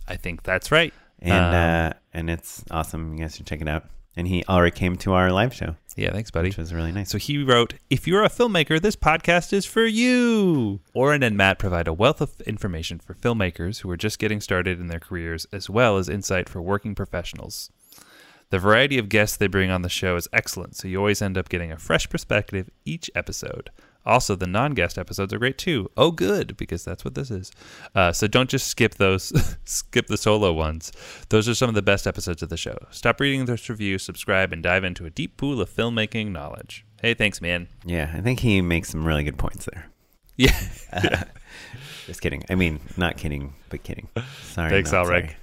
[0.07, 0.93] I think that's right.
[1.19, 4.75] and Um, uh and it's awesome you guys should check it out and he already
[4.75, 6.49] came to our live show Yeah, thanks, buddy.
[6.49, 7.09] which was really nice.
[7.09, 10.79] So he wrote, If you're a filmmaker, this podcast is for you.
[10.93, 14.79] Oren and Matt provide a wealth of information for filmmakers who are just getting started
[14.79, 17.71] in their careers, as well as insight for working professionals.
[18.49, 21.37] The variety of guests they bring on the show is excellent, so you always end
[21.37, 23.69] up getting a fresh perspective each episode.
[24.07, 25.91] Also, the non guest episodes are great too.
[25.97, 27.51] Oh, good, because that's what this is.
[27.93, 29.31] Uh, so don't just skip those,
[29.65, 30.91] skip the solo ones.
[31.29, 32.77] Those are some of the best episodes of the show.
[32.89, 36.85] Stop reading this review, subscribe, and dive into a deep pool of filmmaking knowledge.
[37.01, 37.67] Hey, thanks, man.
[37.85, 39.87] yeah, I think he makes some really good points there.
[40.39, 40.55] Yeah.
[42.05, 42.43] Just kidding.
[42.49, 44.07] I mean, not kidding, but kidding.
[44.43, 44.69] Sorry.
[44.69, 45.33] Thanks, Alric.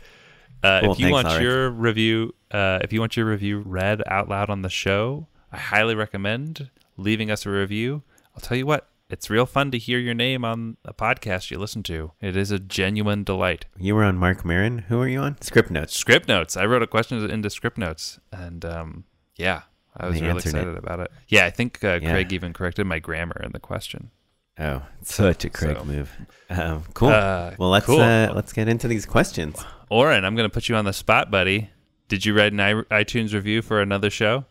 [0.63, 1.43] Uh, Cool, if you thanks, want Alric.
[1.43, 5.59] your review, uh, if you want your review read out loud on the show, I
[5.59, 8.03] highly recommend leaving us a review.
[8.35, 11.59] I'll tell you what, it's real fun to hear your name on a podcast you
[11.59, 12.13] listen to.
[12.21, 13.67] It is a genuine delight.
[13.79, 14.79] You were on Marc Maron.
[14.89, 15.41] Who are you on?
[15.41, 15.97] Script Notes.
[15.97, 16.57] Script notes.
[16.57, 19.05] I wrote a question into script notes, and um,
[19.37, 19.63] yeah,
[19.97, 20.59] I was They really answered it.
[20.59, 21.11] excited about it.
[21.29, 22.11] Yeah, I think uh, Yeah.
[22.13, 24.11] Craig even corrected my grammar in the question.
[24.59, 26.11] Oh, such a Craig So- move.
[26.51, 27.09] Um, cool.
[27.09, 28.01] Uh, well, let's cool.
[28.01, 29.63] uh, let's get into these questions.
[29.91, 31.71] Oren, I'm going to put you on the spot, buddy.
[32.09, 34.45] Did you write an i- iTunes review for another show?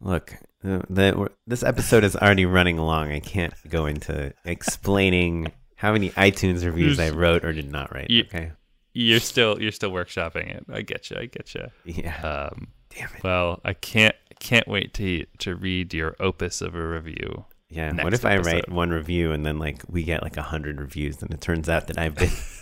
[0.00, 3.10] Look, the, the, this episode is already running long.
[3.10, 8.10] I can't go into explaining how many iTunes reviews I wrote or did not write.
[8.10, 8.52] You- okay.
[8.94, 10.66] You're still you're still workshopping it.
[10.70, 11.16] I get you.
[11.16, 11.66] I get you.
[11.86, 12.20] Yeah.
[12.52, 13.24] Um, Damn it.
[13.24, 17.46] well, I can't can't wait to to read your opus of a review.
[17.70, 17.90] Yeah.
[18.04, 21.22] What if I write one review and then like we get like a hundred reviews
[21.22, 22.28] and it turns out that I've been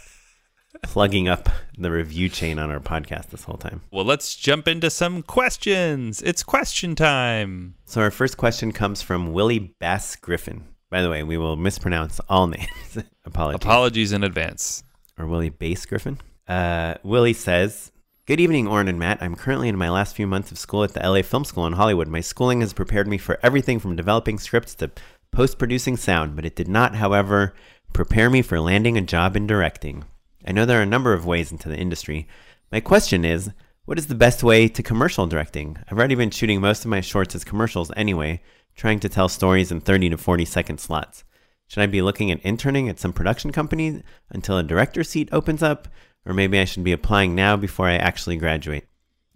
[0.82, 3.82] plugging up the review chain on our podcast this whole time.
[3.90, 6.22] Well, let's jump into some questions.
[6.22, 7.74] It's question time.
[7.84, 10.64] So our first question comes from Willie Bass Griffin.
[10.90, 12.98] By the way, we will mispronounce all names.
[13.24, 13.56] Apologies.
[13.64, 14.82] Apologies in advance.
[15.18, 16.18] or Willie Bass Griffin.
[16.48, 17.92] Uh, Willie says,
[18.26, 19.22] Good evening, Oren and Matt.
[19.22, 21.72] I'm currently in my last few months of school at the LA Film School in
[21.74, 22.06] Hollywood.
[22.08, 24.90] My schooling has prepared me for everything from developing scripts to
[25.32, 27.54] post producing sound, but it did not, however,
[27.92, 30.04] prepare me for landing a job in directing.
[30.46, 32.26] I know there are a number of ways into the industry.
[32.72, 33.50] My question is,
[33.84, 35.76] what is the best way to commercial directing?
[35.88, 38.40] I've already been shooting most of my shorts as commercials anyway,
[38.76, 41.24] trying to tell stories in 30 to 40 second slots.
[41.66, 45.62] Should I be looking at interning at some production company until a director seat opens
[45.62, 45.88] up?
[46.26, 48.86] Or maybe I should be applying now before I actually graduate?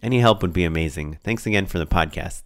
[0.02, 1.18] Any help would be amazing.
[1.24, 2.42] Thanks again for the podcast.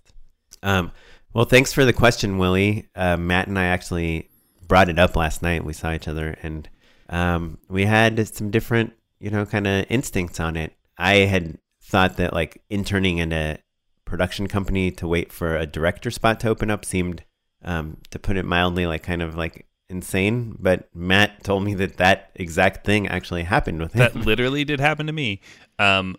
[0.62, 0.92] Um,
[1.32, 2.88] well, thanks for the question, Willie.
[2.94, 4.28] Uh, Matt and I actually
[4.66, 5.64] brought it up last night.
[5.64, 6.68] We saw each other and
[7.08, 10.72] um, we had some different, you know, kind of instincts on it.
[10.96, 13.58] I had thought that like interning in a
[14.04, 17.24] production company to wait for a director spot to open up seemed
[17.64, 20.56] um, to put it mildly, like kind of like insane.
[20.58, 24.00] But Matt told me that that exact thing actually happened with him.
[24.00, 25.40] That literally did happen to me,
[25.78, 26.16] um,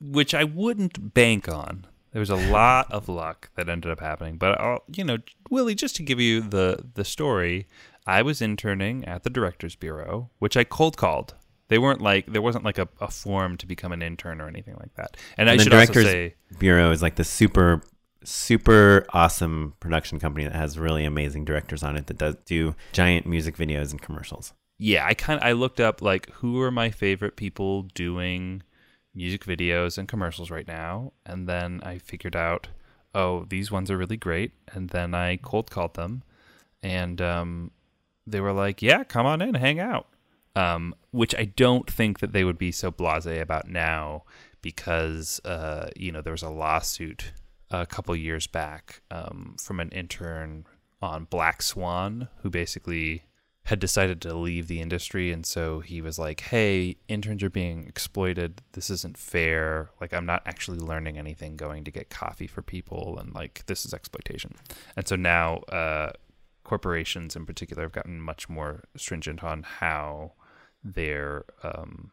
[0.00, 1.86] which I wouldn't bank on.
[2.12, 5.16] There was a lot of luck that ended up happening, but I'll, you know,
[5.50, 7.66] Willie, just to give you the the story,
[8.06, 11.34] I was interning at the directors bureau, which I cold called.
[11.68, 14.76] They weren't like there wasn't like a, a form to become an intern or anything
[14.78, 15.16] like that.
[15.38, 17.82] And, I And the should also directors say, Bureau is like the super
[18.24, 23.26] super awesome production company that has really amazing directors on it that does do giant
[23.26, 24.52] music videos and commercials.
[24.78, 28.62] yeah, I kind of I looked up like who are my favorite people doing
[29.14, 32.68] music videos and commercials right now, and then I figured out,
[33.14, 36.22] oh, these ones are really great, and then I cold called them,
[36.82, 37.70] and um,
[38.26, 40.06] they were like, yeah, come on in, hang out,
[40.54, 44.24] um, which I don't think that they would be so blasé about now
[44.62, 47.32] because uh, you know there was a lawsuit
[47.70, 50.66] a couple years back um, from an intern
[51.00, 53.24] on Black Swan who basically
[53.64, 55.30] had decided to leave the industry.
[55.30, 58.60] And so he was like hey interns are being exploited.
[58.72, 59.90] This isn't fair.
[60.00, 63.18] Like i'm not actually learning anything going to get coffee for people.
[63.18, 64.54] And like this is exploitation.
[64.96, 66.12] And so now uh,
[66.72, 70.32] corporations in particular have gotten much more stringent on how
[70.82, 72.10] their um,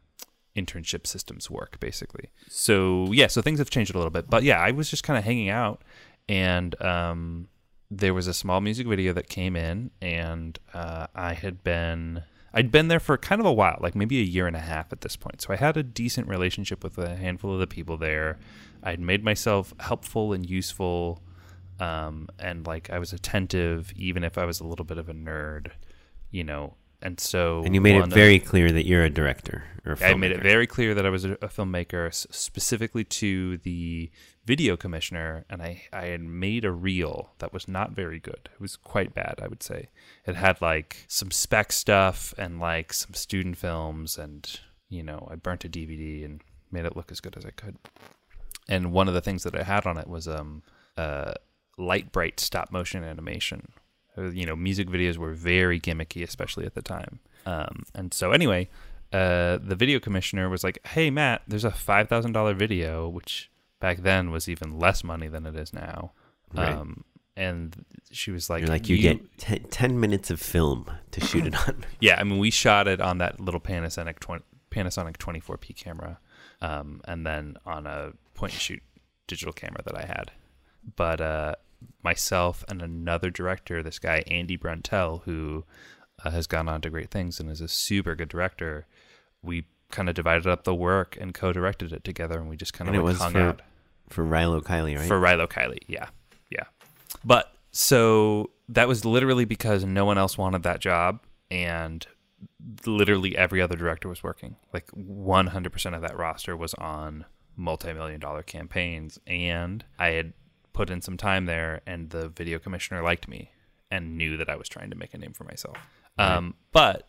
[0.54, 2.30] internship systems work basically.
[2.50, 4.30] So yeah so things have changed a little bit.
[4.30, 5.82] But yeah i was just kind of hanging out
[6.28, 7.48] and um,
[7.90, 12.70] there was a small music video that came in and uh, i had been i'd
[12.70, 15.00] been there for kind of a while like maybe a year and a half at
[15.06, 15.42] this point.
[15.42, 18.38] So i had a decent relationship with a handful of the people there.
[18.84, 21.22] I'd made myself helpful and useful
[21.80, 25.14] um, and like i was attentive even if i was a little bit of a
[25.14, 25.72] nerd
[26.32, 29.64] you know and so And you made it of- very clear that you're a director
[29.86, 33.58] or a I made it very clear that I was a, a filmmaker, specifically to
[33.60, 34.12] the
[34.46, 38.50] video commissioner, and I, I had made a reel that was not very good.
[38.54, 39.90] It was quite bad, I would say.
[40.26, 45.36] It had like some spec stuff and like some student films, and you know, I
[45.36, 47.78] burnt a DVD and made it look as good as I could.
[48.68, 50.64] And one of the things that I had on it was um,
[50.98, 51.34] uh,
[51.80, 53.72] Lite-Brite stop motion animation.
[54.18, 57.20] Uh, You know, music videos were very gimmicky, especially at the time.
[57.46, 58.70] Um, and so, anyway,
[59.14, 63.50] uh, the video commissioner was like, "Hey, Matt, there's a five thousand dollar video, which
[63.80, 66.12] back then was even less money than it is now."
[66.54, 66.70] Right.
[66.70, 67.04] Um,
[67.38, 71.46] and she was like, You're like you, get te- 10 minutes of film to shoot
[71.48, 71.86] it on.
[72.02, 76.20] yeah, I mean, we shot it on that little Panasonic 20, Panasonic 24p camera,
[76.62, 78.84] um, and then on a point and shoot
[79.28, 80.32] digital camera that I had.
[80.98, 81.56] But uh,
[82.04, 85.66] myself and another director, this guy Andy Bruntel, who
[86.24, 88.86] uh, has gone on to great things and is a super good director,
[89.42, 92.94] we kind of divided up the work and co-directed it together, and we just kind
[92.96, 93.62] of like hung for- out
[94.10, 95.08] For Rilo Kiley, right?
[95.08, 95.80] for Rilo Kiley.
[95.88, 96.10] Yeah,
[96.50, 96.66] yeah.
[97.24, 102.06] But so that was literally because no one else wanted that job, and
[102.86, 104.56] literally every other director was working.
[104.74, 110.34] Like 100% of that roster was on multi-million dollar campaigns, and I had
[110.74, 113.52] put in some time there, and the video commissioner liked me
[113.92, 115.78] and knew that I was trying to make a name for myself.
[116.18, 117.08] Um, but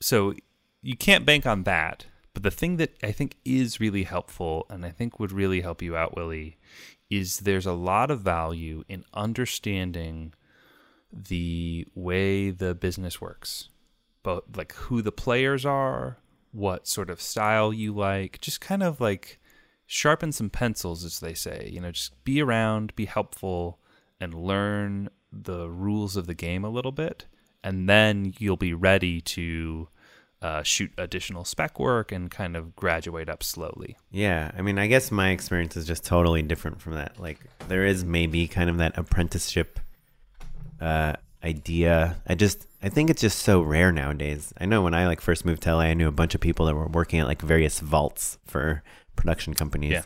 [0.00, 0.34] so
[0.82, 2.06] you can't bank on that.
[2.34, 5.82] But the thing that I think is really helpful, and I think would really help
[5.82, 6.56] you out, Willie,
[7.10, 10.34] is there's a lot of value in understanding
[11.12, 13.70] the way the business works,
[14.22, 16.18] both like who the players are,
[16.52, 19.37] what sort of style you like, just kind of like
[19.88, 21.68] sharpen some pencils, as they say.
[21.72, 23.80] You know, just be around, be helpful,
[24.20, 27.24] and learn the rules of the game a little bit,
[27.64, 29.88] and then you'll be ready to
[30.40, 33.96] uh, shoot additional spec work and kind of graduate up slowly.
[34.10, 37.18] Yeah, I mean, I guess my experience is just totally different from that.
[37.18, 39.80] Like, there is maybe kind of that apprenticeship
[40.80, 42.16] uh, idea.
[42.26, 44.52] I just, I think it's just so rare nowadays.
[44.60, 46.66] I know when I like first moved to LA, I knew a bunch of people
[46.66, 48.82] that were working at like various vaults for
[49.18, 50.02] production companies, Yeah.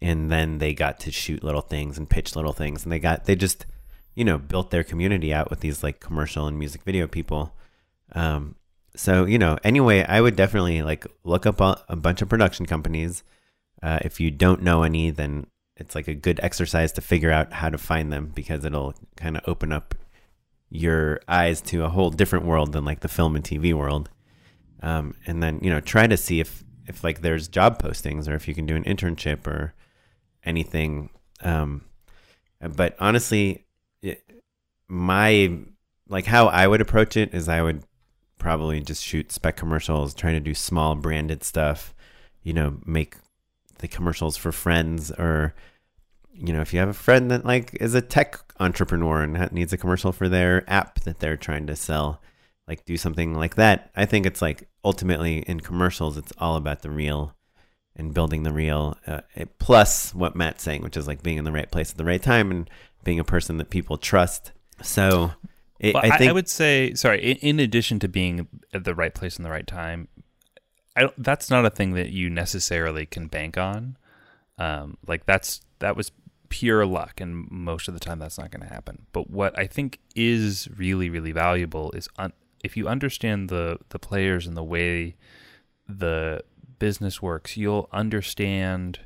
[0.00, 3.24] and then they got to shoot little things and pitch little things, and they got,
[3.24, 3.66] they just,
[4.14, 7.54] you know, built their community out with these like commercial and music video people.
[8.12, 8.54] Um,
[8.96, 12.64] so you know, anyway, I would definitely like look up a, a bunch of production
[12.66, 13.24] companies.
[13.82, 17.52] Uh, if you don't know any, then it's like a good exercise to figure out
[17.52, 19.96] how to find them because it'll kind of open up
[20.70, 24.08] your eyes to a whole different world than like the film and TV world.
[24.82, 28.34] Um, and then you know, try to see if if like there's job postings or
[28.34, 29.74] if you can do an internship or
[30.44, 31.10] anything.
[31.42, 31.84] Um,
[32.60, 33.66] but honestly,
[34.02, 34.22] it,
[34.88, 35.58] my
[36.08, 37.84] like how I would approach it is I would
[38.38, 41.94] probably just shoot spec commercials, trying to do small branded stuff,
[42.42, 43.16] you know, make
[43.78, 45.54] the commercials for friends or
[46.36, 49.72] you know, if you have a friend that like is a tech entrepreneur and needs
[49.72, 52.20] a commercial for their app that they're trying to sell,
[52.66, 53.90] like do something like that.
[53.94, 57.34] I think it's like ultimately in commercials, it's all about the reel
[57.96, 58.96] and building the reel.
[59.06, 61.96] Uh, it, plus what Matt's saying, which is like being in the right place at
[61.96, 62.68] the right time and
[63.04, 64.52] being a person that people trust.
[64.82, 65.32] So
[65.78, 68.94] it, Well, I think I would say, sorry, in, in addition to being at the
[68.94, 70.08] right place in the right time,
[70.96, 73.96] I don't, that's not a thing that you necessarily can bank on.
[74.58, 76.12] Um, like that's that was
[76.48, 79.06] pure luck, and most of the time that's not going to happen.
[79.12, 82.32] But what I think is really, really valuable is un-
[82.64, 85.16] if you understand the the players and the way
[85.86, 86.42] the
[86.78, 89.00] business works, you'll understand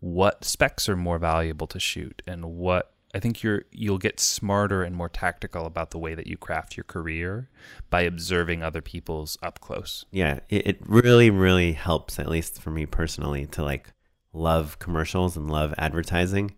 [0.00, 4.82] what specs are more valuable to shoot and what I think you're you'll get smarter
[4.82, 7.50] and more tactical about the way that you craft your career
[7.90, 10.06] by observing other people's up close.
[10.10, 13.92] yeah, it, it really, really helps, at least for me personally, to like
[14.32, 16.54] love commercials and love advertising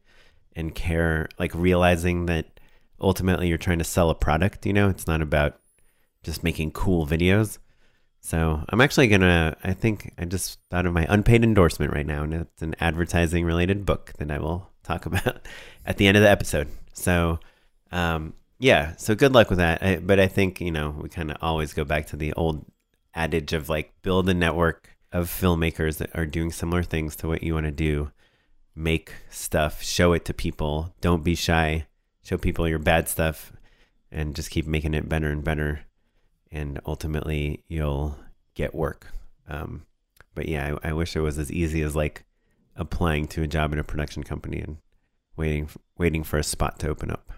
[0.55, 2.61] and care, like realizing that
[3.01, 5.59] ultimately you're trying to sell a product, you know, it's not about
[6.25, 7.59] just making cool videos.
[8.21, 12.23] So I'm actually gonna, I think I just thought of my unpaid endorsement right now,
[12.23, 15.47] and it's an advertising related book that I will talk about
[15.87, 16.69] at the end of the episode.
[16.95, 17.39] So,
[17.93, 19.83] um, yeah, so good luck with that.
[19.83, 22.65] I, but I think, you know, we kind of always go back to the old
[23.15, 27.43] adage of like build a network of filmmakers that are doing similar things to what
[27.43, 28.11] you want to do.
[28.75, 30.95] Make stuff, show it to people.
[31.01, 31.87] Don't be shy.
[32.23, 33.53] Show people your bad stuff
[34.11, 35.81] and just keep making it better and better.
[36.55, 38.17] And ultimately, you'll
[38.55, 39.09] get work.
[39.49, 39.87] Um,
[40.37, 42.25] but yeah, I, I wish it was as easy as like
[42.77, 44.79] applying to a job in a production company and
[45.37, 47.33] waiting waiting for a spot to open up.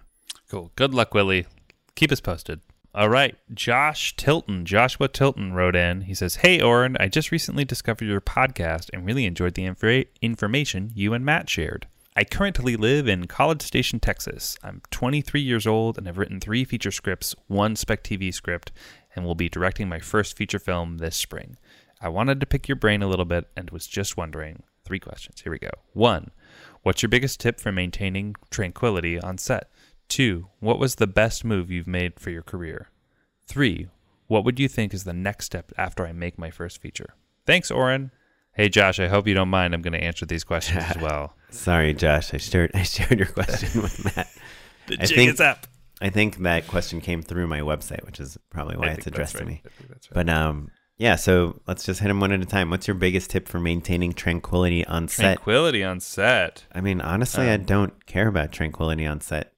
[0.49, 0.71] Cool.
[0.75, 1.47] Good luck, Willie.
[1.95, 2.61] Keep us posted.
[2.93, 3.35] All right.
[3.53, 6.01] Josh Tilton, Joshua Tilton wrote in.
[6.01, 10.07] He says, Hey, Oren, I just recently discovered your podcast and really enjoyed the inf-
[10.21, 11.87] information you and Matt shared.
[12.17, 14.57] I currently live in College Station, Texas.
[14.63, 18.71] I'm 23 years old and have written three feature scripts, one Spec TV script,
[19.15, 21.57] and will be directing my first feature film this spring.
[22.01, 25.41] I wanted to pick your brain a little bit and was just wondering three questions.
[25.41, 25.69] Here we go.
[25.93, 26.31] One,
[26.81, 29.69] what's your biggest tip for maintaining tranquility on set?
[30.09, 32.89] Two, what was the best move you've made for your career?
[33.45, 33.89] Three,
[34.25, 37.13] what would you think is the next step after I make my first feature?
[37.45, 38.09] Thanks, Oren.
[38.57, 39.73] Hey, Josh, I hope you don't mind.
[39.73, 41.33] I'm going to answer these questions as well.
[41.51, 42.33] Sorry, Josh.
[42.33, 44.27] I shared I shared your question with Matt.
[44.87, 45.67] The I jig think- is up.
[46.01, 49.33] I think that question came through my website, which is probably why I it's addressed
[49.33, 49.61] that's to me.
[49.65, 50.13] I think that's right.
[50.13, 51.15] But um, yeah.
[51.15, 52.69] So let's just hit them one at a time.
[52.69, 55.23] What's your biggest tip for maintaining tranquility on set?
[55.37, 56.65] Tranquility on set.
[56.71, 59.53] I mean, honestly, I Um, don't care about tranquility on set,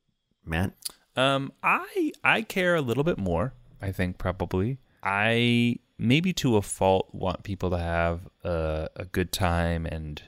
[0.45, 0.71] Matt.
[1.17, 3.53] Um, I I care a little bit more.
[3.81, 9.31] I think probably I maybe to a fault want people to have a, a good
[9.31, 10.23] time and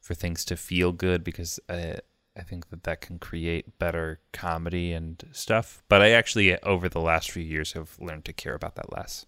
[0.00, 1.96] for things to feel good because I
[2.36, 5.84] I think that that can create better comedy and stuff.
[5.88, 9.24] But I actually over the last few years have learned to care about that less.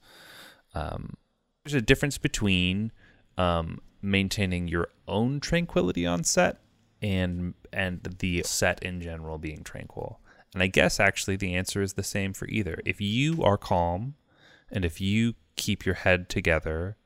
[0.75, 1.17] Um,
[1.65, 2.93] there's a difference between
[3.39, 6.59] um, maintaining your own tranquility on set
[7.01, 10.21] and and the set in general being tranquil.
[10.53, 12.81] And I guess actually the answer is the same for either.
[12.85, 14.15] If you are calm
[14.71, 16.97] and if you keep your head together,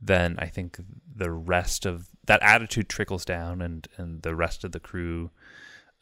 [0.00, 0.78] then I think
[1.14, 5.30] the rest of that attitude trickles down and, and the rest of the crew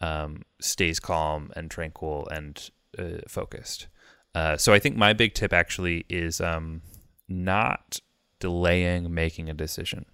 [0.00, 3.88] um, stays calm and tranquil and uh, focused.
[4.34, 6.82] Uh, so I think my big tip actually is um,
[7.28, 8.00] not
[8.38, 10.04] delaying making a decision.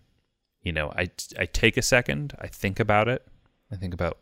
[0.63, 3.27] You know, I, I take a second, I think about it,
[3.71, 4.19] I think about,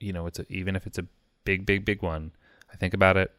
[0.00, 1.06] you know, it's a, even if it's a
[1.44, 2.32] big, big, big one,
[2.72, 3.30] I think about it,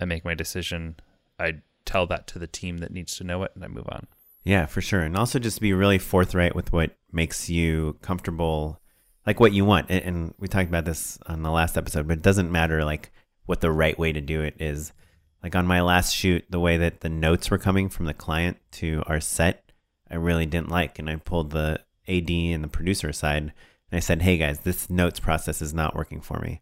[0.00, 0.96] I make my decision,
[1.38, 4.06] I tell that to the team that needs to know it, and I move on.
[4.44, 5.00] Yeah, for sure.
[5.00, 8.80] And also just be really forthright with what makes you comfortable,
[9.26, 9.90] like what you want.
[9.90, 13.12] And, and we talked about this on the last episode, but it doesn't matter like
[13.46, 14.92] what the right way to do it is.
[15.42, 18.58] Like on my last shoot, the way that the notes were coming from the client
[18.72, 19.72] to our set,
[20.10, 20.98] I really didn't like.
[20.98, 23.52] And I pulled the AD and the producer aside and
[23.96, 26.60] I said, hey guys, this notes process is not working for me.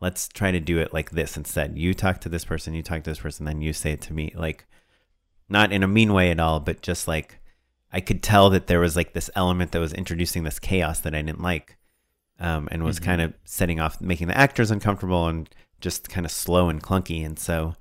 [0.00, 1.76] Let's try to do it like this instead.
[1.76, 4.14] You talk to this person, you talk to this person, then you say it to
[4.14, 4.32] me.
[4.34, 4.66] Like,
[5.50, 7.38] not in a mean way at all, but just like
[7.92, 11.14] I could tell that there was like this element that was introducing this chaos that
[11.14, 11.76] I didn't like,
[12.38, 13.04] um, and was Mhm.
[13.04, 15.48] kind of setting off, making the actors uncomfortable and
[15.80, 17.26] just kind of slow and clunky.
[17.26, 17.74] And so,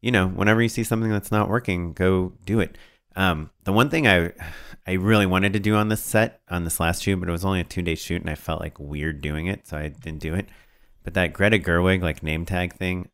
[0.00, 2.78] you know, whenever you see something that's not working, go do it.
[3.16, 4.32] Um, the one thing I
[4.86, 7.44] I really wanted to do on this set on this last shoot, but it was
[7.44, 10.20] only a two day shoot, and I felt like weird doing it, so I didn't
[10.20, 10.48] do it.
[11.02, 13.08] But that Greta Gerwig like name tag thing,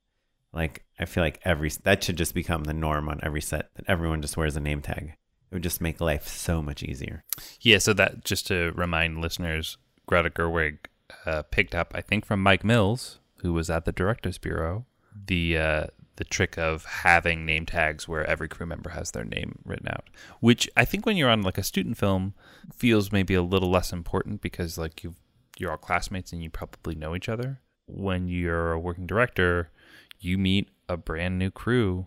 [0.52, 3.84] like I feel like every that should just become the norm on every set that
[3.88, 5.14] everyone just wears a name tag.
[5.50, 7.22] It would just make life so much easier.
[7.60, 9.76] Yeah, so that just to remind listeners,
[10.06, 10.78] Greta Gerwig
[11.26, 14.86] uh, picked up, I think, from Mike Mills, who was at the Directors Bureau,
[15.26, 15.86] the uh,
[16.16, 20.08] the trick of having name tags where every crew member has their name written out.
[20.40, 22.34] Which I think when you're on like a student film
[22.72, 25.14] feels maybe a little less important because like you
[25.58, 27.60] you're all classmates and you probably know each other.
[27.86, 29.70] When you're a working director,
[30.18, 32.06] you meet a brand new crew,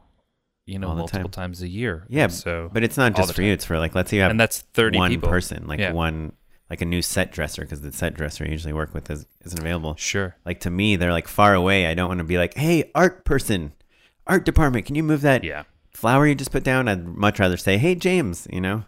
[0.66, 1.44] you know, multiple time.
[1.50, 2.06] times a year.
[2.10, 3.54] Yeah, so but it's not just for you.
[3.54, 5.28] It's for like let's say you have and that's thirty one people.
[5.28, 5.94] One person, like Yeah.
[5.94, 6.34] one
[6.70, 9.60] like a new set dresser because the set dresser I usually work with is, isn't
[9.60, 9.96] available.
[9.96, 10.36] Sure.
[10.46, 11.88] Like to me, they're like far away.
[11.88, 13.72] I don't want to be like, hey, art person,
[14.26, 15.64] art department, can you move that Yeah.
[15.92, 16.90] flower you just put down?
[16.90, 18.84] I'd much rather say, hey, James, you know.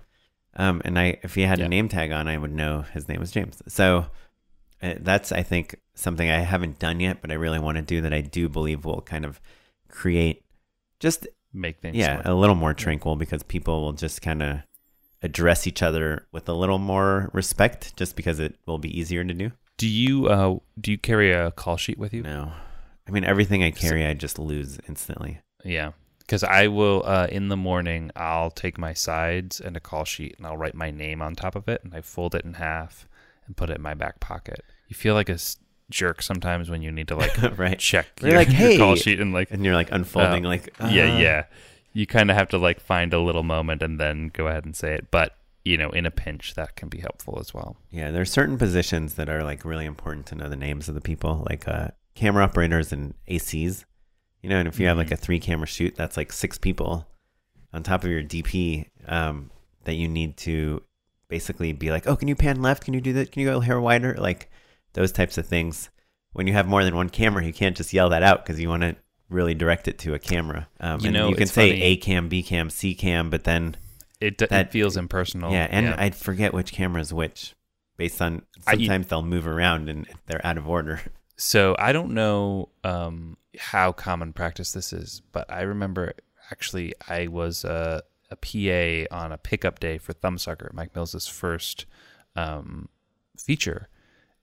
[0.58, 1.66] Um, and I, if he had Yeah.
[1.66, 3.62] a name tag on, I would know his name was James.
[3.70, 4.08] So
[4.84, 8.02] uh, that's, I think, something I haven't done yet, but I really want to do
[8.02, 8.14] that.
[8.14, 9.40] I do believe will kind of
[9.90, 10.44] create
[11.00, 14.60] just Make things yeah more- a little more tranquil because people will just kind of
[15.24, 19.34] address each other with a little more respect, just because it will be easier to
[19.34, 19.52] do.
[19.78, 22.22] Do you uh do you carry a call sheet with you?
[22.24, 22.52] No,
[23.08, 25.40] I mean everything I carry, I just lose instantly.
[25.66, 25.92] Yeah.
[26.20, 30.36] Because I will, uh, in the morning, I'll take my sides and a call sheet
[30.38, 33.08] and I'll write my name on top of it and I fold it in half
[33.48, 34.64] and put it in my back pocket.
[34.88, 35.40] You feel like a
[35.90, 37.80] jerk sometimes when you need to like Right.
[37.80, 40.50] check You're your, like, your call "Hey." sheet and like, And you're like unfolding, uh,
[40.50, 40.86] like yeah,
[41.16, 41.44] uh, yeah.
[41.94, 44.76] You kind of have to like find a little moment and then go ahead and
[44.76, 45.08] say it.
[45.10, 45.36] But,
[45.66, 47.78] you know, in a pinch, that can be helpful as well.
[47.90, 48.12] yeah.
[48.12, 51.46] There's certain positions that are like really important to know the names of the people,
[51.50, 53.86] like uh, camera operators and ACs.
[54.44, 57.08] You know, and if you have like a three camera shoot, that's like six people
[57.74, 59.50] on top of your DP um,
[59.84, 60.82] that you need to
[61.28, 62.84] basically be like, oh, can you pan left?
[62.86, 63.32] Can you do that?
[63.32, 64.16] Can you go hair wider?
[64.18, 64.50] Like
[65.00, 65.90] those types of things.
[66.34, 68.68] When you have more than one camera, you can't just yell that out because you
[68.68, 68.98] want to
[69.30, 70.68] really direct it to a camera.
[70.82, 73.46] Um, You and know, you can say funny- A cam, B cam, C cam, but
[73.46, 73.78] then
[74.20, 75.54] It, d- That- it feels impersonal.
[75.54, 77.56] yeah, and I'd forget which camera is which
[77.96, 81.02] based on I- you- sometimes they'll move around and they're out of order.
[81.38, 86.12] So I don't know um, how common practice this is, but I remember
[86.52, 91.86] actually I was a, a PA on a pickup day for Thumbsucker, Mike Mills' first
[92.36, 92.90] um,
[93.38, 93.88] feature,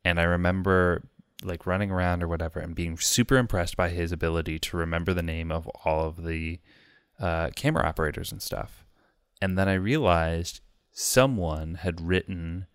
[0.06, 1.08] and I remember
[1.42, 5.22] like running around or whatever and being super impressed by his ability to remember the
[5.22, 6.60] name of all of the
[7.18, 8.86] uh, camera operators and stuff.
[9.42, 10.60] And then I realized
[10.92, 12.66] someone had written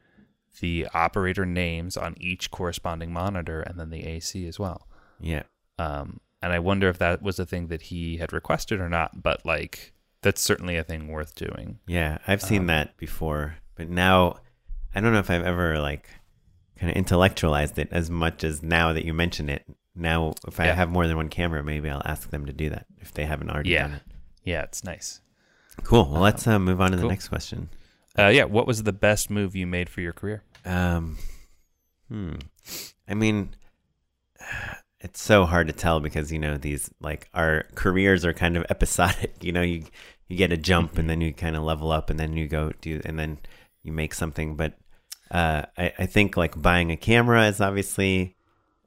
[0.59, 4.87] the operator names on each corresponding monitor and then the AC as well.
[5.19, 5.43] Yeah.
[5.79, 9.23] Um, and I wonder if that was a thing that he had requested or not,
[9.23, 11.79] but like that's certainly a thing worth doing.
[11.87, 14.37] Yeah, I've seen Um, that before, but now
[14.93, 16.09] I don't know if I've ever like
[16.81, 19.63] kind of intellectualized it as much as now that you mention it.
[19.95, 20.73] Now, if I Yeah.
[20.73, 23.51] have more than one camera, maybe I'll ask them to do that if they haven't
[23.51, 23.83] already Yeah.
[23.83, 24.01] done it.
[24.43, 25.21] Yeah, it's nice.
[25.83, 26.09] Cool.
[26.11, 27.69] Well, let's uh, move on to the next question.
[28.17, 30.43] Uh, yeah, what was the best move you made for your career?
[30.65, 31.17] Um,
[32.09, 32.33] hmm.
[33.07, 33.51] I mean,
[34.99, 38.65] it's so hard to tell because you know these like our careers are kind of
[38.69, 39.43] episodic.
[39.43, 39.85] You know, you
[40.27, 42.71] you get a jump and then you kind of level up and then you go
[42.81, 43.37] do and then
[43.83, 44.55] you make something.
[44.55, 44.73] But
[45.31, 48.35] uh, I I think like buying a camera is obviously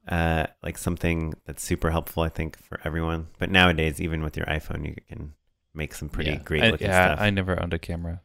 [0.06, 2.22] uh like something that's super helpful.
[2.22, 3.28] I think for everyone.
[3.38, 5.32] But nowadays, even with your iPhone, you can
[5.72, 6.38] make some pretty yeah.
[6.44, 7.20] great I, yeah, stuff.
[7.20, 8.20] I never owned a camera,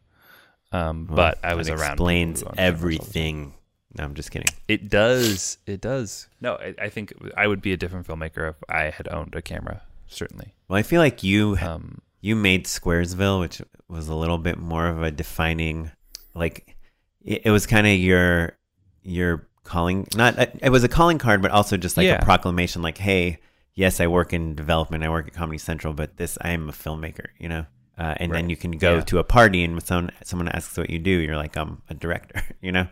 [0.72, 1.94] um, Well, but I was around.
[1.94, 3.00] Explains who owned cameras all the time.
[3.00, 3.54] everything.
[3.98, 4.54] No, I'm just kidding.
[4.68, 5.58] It does.
[5.66, 6.28] It does.
[6.42, 9.42] No, I, I think I would be a different filmmaker if I had owned a
[9.42, 9.82] camera.
[10.08, 10.54] Certainly.
[10.68, 14.88] Well, I feel like you Um, you made Squaresville, which was a little bit more
[14.88, 15.92] of a defining,
[16.36, 16.76] like
[17.24, 18.58] it, it was kind of your
[19.04, 20.08] your calling.
[20.16, 22.20] Not it was a calling card, but also just like Yeah.
[22.22, 23.40] a proclamation, like, hey,
[23.76, 26.74] yes, I work in development, I work at Comedy Central, but this I am a
[26.74, 27.66] filmmaker, you know.
[27.98, 29.02] Uh, and then you can go Yeah.
[29.02, 32.42] to a party, and someone someone asks what you do, you're like, I'm a director,
[32.62, 32.88] you know.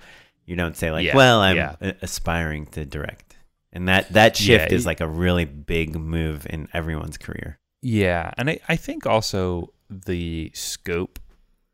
[0.45, 3.37] You don't say like, Yeah, well, I'm a- aspiring to direct,
[3.73, 7.59] and that that shift is like a really big move in everyone's career.
[7.81, 11.19] Yeah, and I, I think also the scope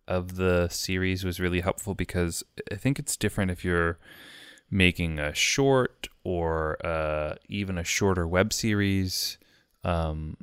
[0.07, 3.97] of the series was really helpful because I think it's different if you're
[4.69, 9.37] making a short or uh, even a shorter web series.
[9.83, 10.37] Um,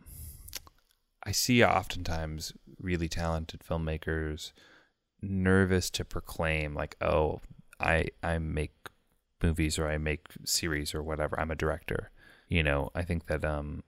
[1.25, 4.53] I see oftentimes really talented filmmakers
[5.23, 7.41] nervous to proclaim like, "Oh,
[7.79, 8.73] I I make
[9.43, 11.39] movies or I make series or whatever.
[11.39, 12.11] I'm a director."
[12.49, 13.83] You know, I think that um,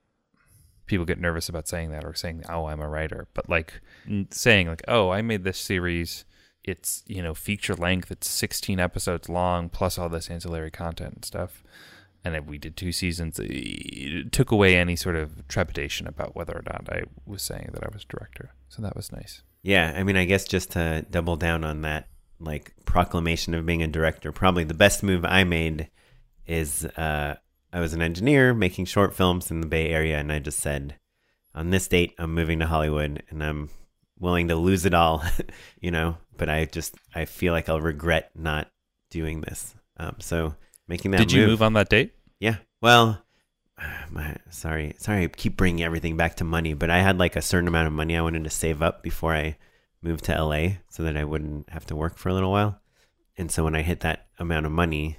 [0.85, 3.81] people get nervous about saying that or saying, "Oh, I'm a writer," but like
[4.29, 6.25] saying like, "Oh, I made this series.
[6.63, 8.11] It's you know feature length.
[8.11, 11.63] It's 16 episodes long plus all this ancillary content and stuff."
[12.25, 13.37] And if we did two seasons.
[13.43, 17.83] It took away any sort of trepidation about whether or not I was saying that
[17.83, 18.53] I was director.
[18.69, 19.41] So that was nice.
[19.61, 22.07] Yeah, I mean, I guess just to double down on that,
[22.39, 25.89] like proclamation of being a director, probably the best move I made
[26.45, 27.35] is uh,
[27.73, 30.95] I was an engineer making short films in the Bay Area, and I just said,
[31.55, 33.71] on this date, I'm moving to Hollywood, and I'm
[34.19, 35.23] willing to lose it all,
[35.81, 36.17] you know.
[36.37, 38.69] But I just I feel like I'll regret not
[39.09, 39.73] doing this.
[39.97, 40.55] Um, so
[40.87, 42.13] making that Did you move on that date?
[42.39, 42.57] yeah.
[42.79, 43.23] Well,
[44.11, 45.23] my sorry, sorry.
[45.23, 47.93] I keep bringing everything back to money, but I had like a certain amount of
[47.93, 49.57] money I wanted to save up before I
[50.01, 52.79] moved to LA, so that I wouldn't have to work for a little while.
[53.35, 55.17] And so when I hit that amount of money,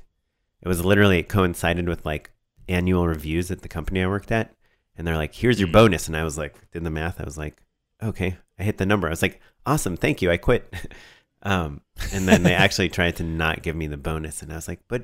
[0.63, 2.31] it was literally it coincided with like
[2.69, 4.55] annual reviews at the company I worked at,
[4.97, 5.73] and they're like, "Here's your Mm.
[5.73, 7.21] bonus," and I was like, did the math.
[7.21, 7.63] I was like,
[8.03, 9.07] okay, I hit the number.
[9.07, 10.31] I was like, awesome, thank you.
[10.31, 10.73] I quit.
[11.43, 11.81] um,
[12.13, 14.81] and then they actually tried to not give me the bonus, and I was like,
[14.89, 15.03] but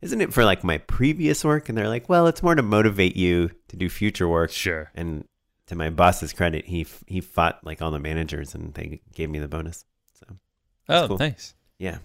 [0.00, 1.68] isn't it for like my previous work?
[1.68, 4.50] And they're like, well, it's more to motivate you to do future work.
[4.50, 4.90] Sure.
[4.94, 5.24] And
[5.68, 9.30] to my boss's credit, he f- he fought like all the managers, and they gave
[9.30, 9.84] me the bonus.
[10.14, 10.26] So
[10.88, 11.18] Oh, cool.
[11.18, 11.54] nice.
[11.78, 11.98] yeah.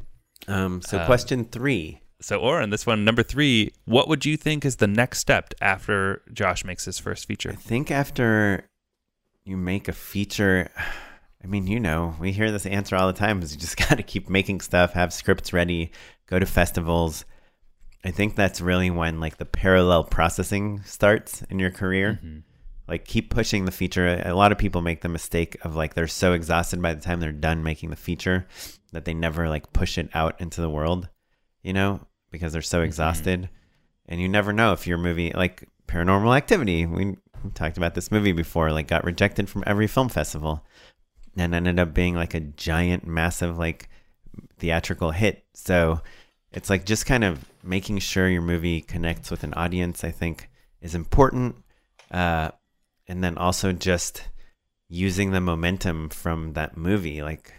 [0.48, 2.00] Um, so Um, question three.
[2.22, 6.22] So, Oren, this one, number three, what would you think is the next step after
[6.34, 7.52] Josh makes his first feature?
[7.52, 8.66] I think after
[9.46, 10.70] you make a feature,
[11.42, 13.96] I mean, you know, we hear this answer all the time is you just got
[13.98, 15.92] to keep making stuff, have scripts ready,
[16.28, 17.24] go to festivals.
[18.04, 22.20] I think that's really when like the parallel processing starts in your career.
[22.24, 22.44] Mhm.
[22.88, 24.22] Like keep pushing the feature.
[24.26, 27.20] A lot of people make the mistake of like they're so exhausted by the time
[27.20, 28.48] they're done making the feature
[28.92, 31.08] that they never like push it out into the world,
[31.62, 32.02] you know,
[32.32, 33.50] because they're so exhausted.
[34.08, 38.12] And you never know if your movie like Paranormal Activity, we we talked about this
[38.12, 40.66] movie before, like got rejected from every film festival
[41.38, 43.90] and ended up being like a giant massive like
[44.58, 45.46] theatrical hit.
[45.54, 46.02] So
[46.52, 50.50] it's like just kind of making sure your movie connects with an audience, I think
[50.82, 51.56] is important.
[52.12, 52.52] Uh,
[53.08, 54.30] and then also just
[54.88, 57.22] using the momentum from that movie.
[57.22, 57.54] Like,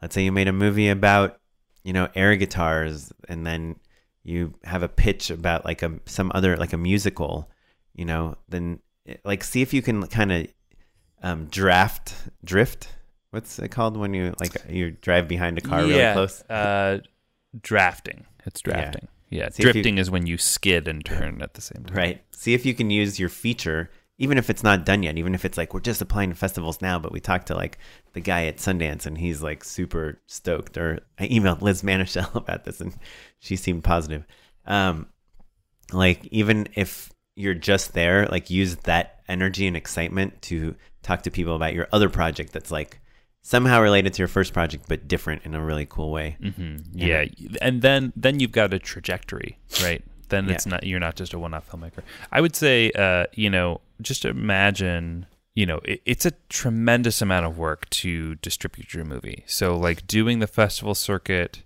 [0.00, 1.38] let's say you made a movie about,
[1.84, 3.76] you know, air guitars, and then
[4.24, 7.50] you have a pitch about like a some other like a musical,
[7.94, 8.78] you know, then
[9.24, 10.46] like see if you can kind of
[11.22, 12.14] um, draft
[12.44, 12.88] drift.
[13.30, 16.42] What's it called when you like you drive behind a car really close?
[16.42, 16.98] Uh,
[17.60, 18.24] drafting.
[18.46, 19.08] It's drafting.
[19.30, 21.96] Yeah, See if you- drifting is when you skid and turn at the same time.
[21.96, 22.24] Right.
[22.32, 23.90] See if you can use your feature,
[24.22, 26.80] even if it's not done yet, even if it's like we're just applying to festivals
[26.80, 27.76] now, but we talked to like
[28.12, 30.78] the guy at Sundance and he's like super stoked.
[30.78, 32.94] Or I emailed Liz Manashil about this and
[33.40, 34.24] she seemed positive.
[34.64, 35.08] Um,
[35.92, 41.30] like even if you're just there, like use that energy and excitement to talk to
[41.32, 43.00] people about your other project that's like
[43.40, 46.36] somehow related to your first project but different in a really cool way.
[46.40, 47.26] hmm Yeah,
[47.60, 50.04] and then then you've got a trajectory, right?
[50.32, 52.02] Then it's not you're not just a one-off filmmaker.
[52.32, 57.46] I would say, uh, you know, just imagine, you know, it, it's a tremendous amount
[57.46, 59.44] of work to distribute your movie.
[59.46, 61.62] So like doing the festival circuit,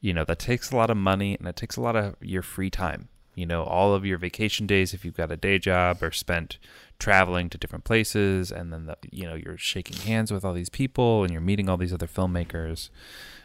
[0.00, 2.42] you know, that takes a lot of money and it takes a lot of your
[2.42, 3.08] free time.
[3.34, 6.58] You know, all of your vacation days if you've got a day job are spent
[6.98, 10.68] traveling to different places and then the, you know you're shaking hands with all these
[10.68, 12.90] people and you're meeting all these other filmmakers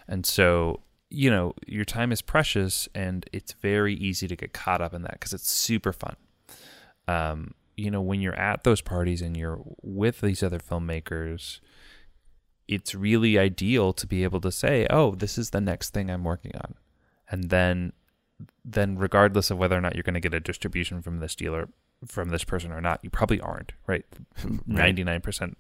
[0.08, 4.82] and so you know your time is precious and it's very easy to get caught
[4.82, 6.16] up in that because it's super fun.
[7.08, 11.60] Um, you know when you're at those parties and you're with these other filmmakers
[12.68, 16.24] it's really ideal to be able to say oh this is the next thing i'm
[16.24, 16.76] working on.
[17.30, 17.94] And then
[18.64, 21.70] then regardless of whether or not you're going to get a distribution from this dealer
[22.06, 24.06] from this person or not you probably aren't right?
[24.38, 25.56] 99%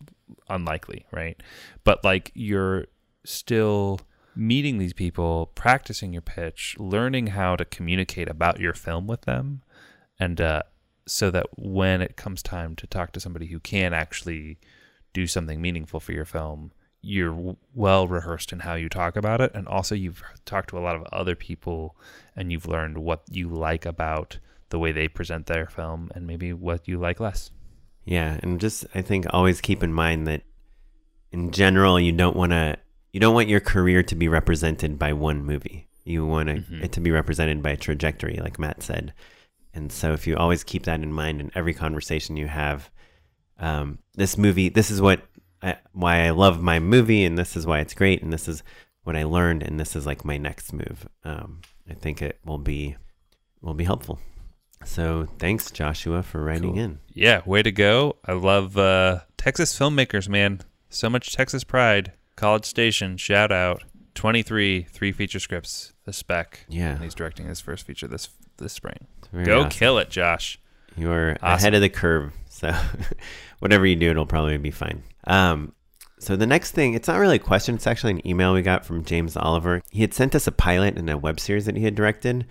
[0.49, 1.41] unlikely right?
[1.83, 2.85] But like you're
[3.23, 3.99] still
[4.35, 9.61] meeting these people practicing your pitch learning how to communicate about your film with them
[10.19, 10.63] and uh,
[11.05, 14.57] so that when it comes time to talk to somebody who can actually
[15.13, 16.71] do something meaningful for your film
[17.05, 19.51] you're well rehearsed in how you talk about it.
[19.53, 21.95] And also you've talked to a lot of other people
[22.35, 26.51] and you've learned what you like about the way they present their film and maybe
[26.51, 27.51] what you like less.
[28.05, 30.41] Yeah, and just I think always keep in mind that
[31.31, 32.77] in general you don't want to
[33.15, 35.87] you don't want your career to be represented by one movie.
[36.03, 36.83] You want Mhm.
[36.83, 39.13] it to be represented by a trajectory, like Matt said.
[39.73, 42.89] And so if you always keep that in mind in every conversation you have,
[43.57, 45.21] um, this movie, this is what
[45.61, 48.63] I, why I love my movie, and this is why it's great, and this is
[49.03, 51.07] what I learned, and this is like my next move.
[51.23, 52.97] Um, I think it will be
[53.61, 54.19] will be helpful.
[54.83, 56.79] So thanks, Joshua, for writing Cool.
[56.83, 56.99] in.
[57.13, 58.17] Yeah, way to go.
[58.25, 60.59] I love uh, Texas filmmakers, man.
[60.89, 62.11] So much Texas pride.
[62.35, 63.83] College Station, shout out.
[64.15, 66.65] 23, three feature scripts, the spec.
[66.69, 66.91] Yeah.
[66.91, 69.07] And he's directing his first feature this this spring.
[69.33, 69.69] Very go awesome.
[69.71, 70.57] kill it, Josh.
[70.95, 71.57] You're Awesome.
[71.59, 72.31] ahead of the curve.
[72.49, 72.73] So
[73.59, 75.03] whatever you do, it'll probably be fine.
[75.27, 75.73] Um,
[76.19, 77.75] so the next thing, it's not really a question.
[77.75, 79.81] It's actually an email we got from James Oliver.
[79.91, 82.45] He had sent us a pilot and a web series that he had directed.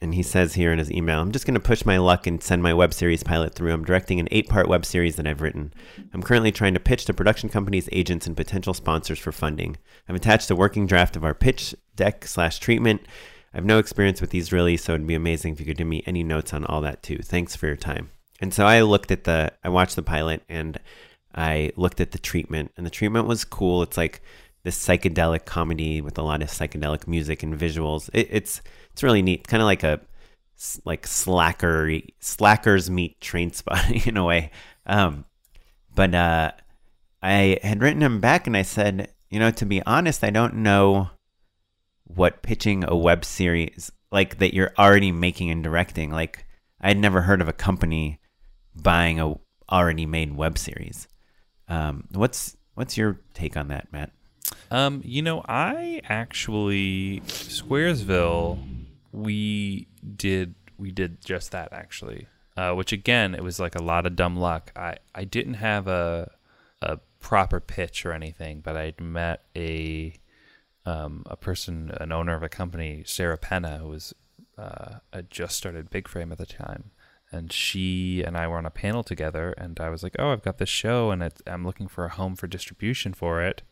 [0.00, 2.42] And he says here in his email, I'm just going to push my luck and
[2.42, 3.72] send my web series pilot through.
[3.72, 5.72] I'm directing an eight part web series that I've written.
[6.12, 9.76] I'm currently trying to pitch to production companies, agents, and potential sponsors for funding.
[10.08, 13.02] I've attached a working draft of our pitch deck slash treatment.
[13.52, 15.86] I have no experience with these really, so it'd be amazing if you could give
[15.86, 17.18] me any notes on all that too.
[17.18, 18.10] Thanks for your time.
[18.40, 20.78] And so I looked at the, I watched the pilot and
[21.34, 23.82] I looked at the treatment, and the treatment was cool.
[23.82, 24.22] It's like
[24.64, 28.10] this psychedelic comedy with a lot of psychedelic music and visuals.
[28.12, 28.60] It, it's
[28.98, 30.00] it's really neat, kind of like a
[30.84, 34.50] like slacker slackers meet train spot in a way.
[34.86, 35.24] Um,
[35.94, 36.50] but uh,
[37.22, 40.56] I had written him back and I said, you know, to be honest, I don't
[40.56, 41.10] know
[42.06, 46.10] what pitching a web series like that you're already making and directing.
[46.10, 46.44] Like
[46.80, 48.18] I had never heard of a company
[48.74, 49.36] buying a
[49.70, 51.06] already made web series.
[51.68, 54.10] Um, what's what's your take on that, Matt?
[54.72, 58.58] Um, you know, I actually Squaresville
[59.18, 62.26] we did we did just that actually.
[62.56, 64.72] Uh, which again, it was like a lot of dumb luck.
[64.74, 66.32] I, I didn't have a
[66.82, 70.14] a proper pitch or anything, but I'd met a
[70.86, 74.14] um, a person, an owner of a company, Sarah Penna, who was
[74.56, 76.90] uh, had just started Big Frame at the time,
[77.30, 79.52] and she and I were on a panel together.
[79.52, 82.34] And I was like, "Oh, I've got this show, and I'm looking for a home
[82.34, 83.62] for distribution for it."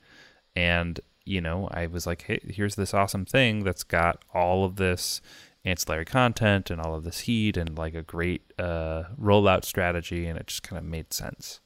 [0.54, 4.76] And you know, I was like, hey, here's this awesome thing that's got all of
[4.76, 5.20] this
[5.64, 10.38] ancillary content and all of this heat and like a great uh, rollout strategy, and
[10.38, 11.60] it just kind of made sense.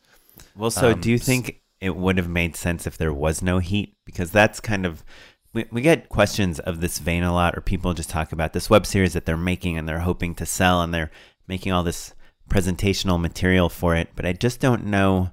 [0.56, 3.58] Well, so um, do you think it would have made sense if there was no
[3.58, 3.96] heat?
[4.04, 5.04] Because that's kind of
[5.52, 8.70] we, we get questions of this vein a lot, or people just talk about this
[8.70, 11.10] web series that they're making and they're hoping to sell, and they're
[11.46, 12.14] making all this
[12.48, 14.08] presentational material for it.
[14.16, 15.30] But I just don't know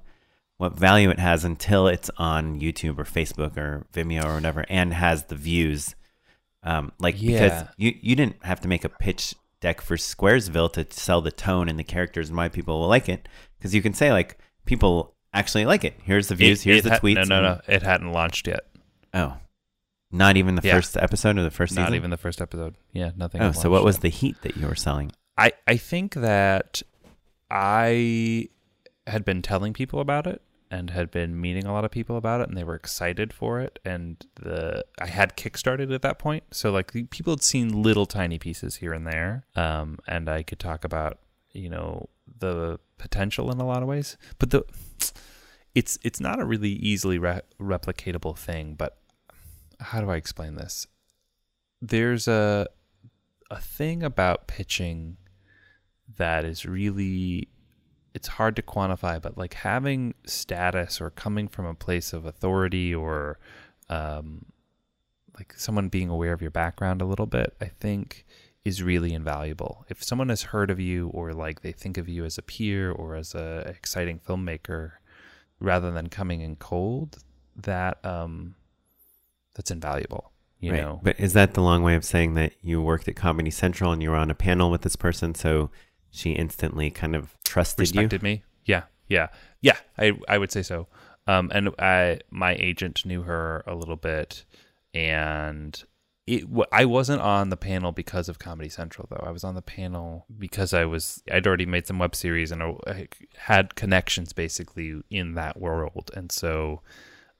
[0.58, 4.92] what value it has until it's on YouTube or Facebook or Vimeo or whatever and
[4.92, 5.94] has the views.
[6.64, 7.32] Um, like yeah.
[7.32, 11.30] because you you didn't have to make a pitch deck for Squaresville to sell the
[11.30, 14.38] tone and the characters and why people will like it because you can say like
[14.66, 15.94] people actually like it.
[16.02, 16.60] Here's the views.
[16.60, 17.28] It, here's it the ha- tweets.
[17.28, 17.60] No, no, no.
[17.68, 18.66] It hadn't launched yet.
[19.14, 19.36] Oh,
[20.10, 20.74] not even the yeah.
[20.74, 21.92] first episode or the first not season.
[21.92, 22.74] Not even the first episode.
[22.92, 23.40] Yeah, nothing.
[23.42, 25.12] Oh, so what was the heat that you were selling?
[25.36, 26.82] I I think that
[27.48, 28.48] I
[29.06, 32.40] had been telling people about it and had been meeting a lot of people about
[32.40, 36.44] it and they were excited for it and the I had kickstarted at that point.
[36.52, 40.58] So like people had seen little tiny pieces here and there um, and I could
[40.58, 41.18] talk about
[41.52, 42.08] you know
[42.38, 44.16] the potential in a lot of ways.
[44.38, 44.64] But the
[45.74, 48.98] it's it's not a really easily re- replicatable thing but
[49.80, 50.86] how do I explain this?
[51.80, 52.66] There's a
[53.50, 55.16] a thing about pitching
[56.16, 57.48] that is really
[58.18, 62.92] it's hard to quantify, but like having status or coming from a place of authority
[62.92, 63.38] or
[63.88, 64.44] um,
[65.38, 68.26] like someone being aware of your background a little bit, I think
[68.64, 69.86] is really invaluable.
[69.88, 72.90] If someone has heard of you or like they think of you as a peer
[72.90, 74.94] or as a exciting filmmaker,
[75.60, 77.18] rather than coming in cold,
[77.54, 78.56] that um,
[79.54, 80.32] that's invaluable.
[80.58, 80.80] You right.
[80.80, 83.92] know, but is that the long way of saying that you worked at Comedy Central
[83.92, 85.70] and you were on a panel with this person, so
[86.10, 88.24] she instantly kind of trusted respected you?
[88.24, 88.42] me.
[88.64, 89.28] Yeah, yeah,
[89.60, 89.76] yeah.
[89.96, 90.88] I I would say so.
[91.26, 94.44] Um, and I my agent knew her a little bit,
[94.94, 95.82] and
[96.26, 99.24] it I wasn't on the panel because of Comedy Central though.
[99.26, 102.62] I was on the panel because I was I'd already made some web series and
[102.62, 106.82] I had connections basically in that world, and so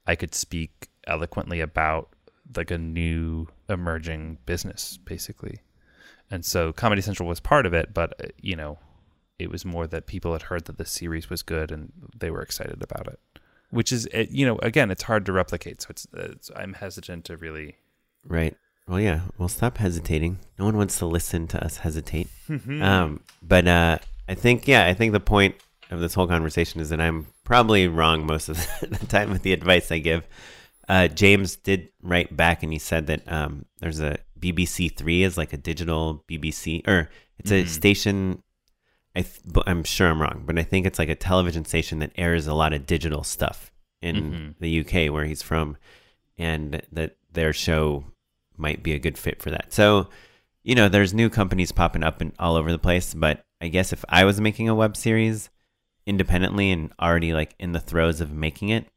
[0.07, 2.09] I could speak eloquently about
[2.55, 5.59] like a new emerging business basically.
[6.31, 8.77] And so Comedy Central was part of it, but uh, you know,
[9.39, 12.41] it was more that people had heard that the series was good and they were
[12.41, 13.19] excited about it.
[13.71, 15.81] Which is, uh, you know, again, it's hard to replicate.
[15.81, 17.77] So it's, it's I'm hesitant to really.
[18.25, 18.55] Right.
[18.87, 19.21] Well, yeah.
[19.37, 20.39] Well, stop hesitating.
[20.57, 22.27] No one wants to listen to us hesitate.
[22.81, 25.55] um, but uh, I think, yeah, I think the point
[25.91, 29.53] of this whole conversation is that I'm probably wrong most of the time with the
[29.53, 30.27] advice I give.
[30.87, 35.37] Uh, James did write back and he said that um, there's a BBC Three is
[35.37, 37.65] like a digital BBC or it's mm-hmm.
[37.65, 38.43] a station.
[39.15, 42.11] I th- I'm sure I'm wrong, but I think it's like a television station that
[42.15, 43.71] airs a lot of digital stuff
[44.01, 44.49] in mm-hmm.
[44.59, 45.77] the UK where he's from,
[46.37, 48.05] and that their show
[48.57, 49.73] might be a good fit for that.
[49.73, 50.09] So,
[50.63, 53.13] you know, there's new companies popping up and all over the place.
[53.13, 55.49] But I guess if I was making a web series
[56.05, 58.87] independently and already like in the throes of making it,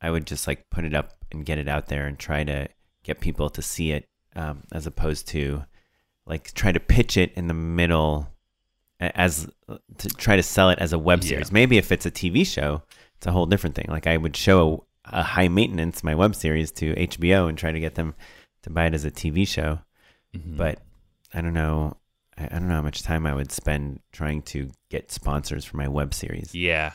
[0.00, 2.68] I would just like put it up and get it out there and try to
[3.02, 4.06] get people to see it
[4.36, 5.64] um, as opposed to
[6.26, 8.28] like try to pitch it in the middle
[9.00, 9.48] as
[9.98, 11.50] to try to sell it as a web series.
[11.50, 11.54] Yeah.
[11.54, 12.82] Maybe if it's a TV show,
[13.16, 13.86] it's a whole different thing.
[13.88, 17.80] Like I would show a high maintenance my web series to HBO and try to
[17.80, 18.14] get them
[18.62, 19.80] to buy it as a TV show.
[20.34, 20.56] Mm-hmm.
[20.56, 20.78] But
[21.32, 21.96] I don't know.
[22.38, 25.76] I, I don't know how much time I would spend trying to get sponsors for
[25.76, 26.54] my web series.
[26.54, 26.92] Yeah.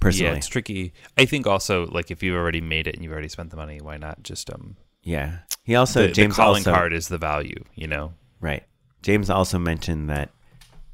[0.00, 0.92] Personally, Yeah, it's tricky.
[1.16, 3.80] I think also like if you've already made it and you've already spent the money,
[3.80, 5.38] why not just um yeah.
[5.62, 8.14] He also the, the James calling also card is the value, you know?
[8.40, 8.64] right.
[9.02, 10.30] James also mentioned that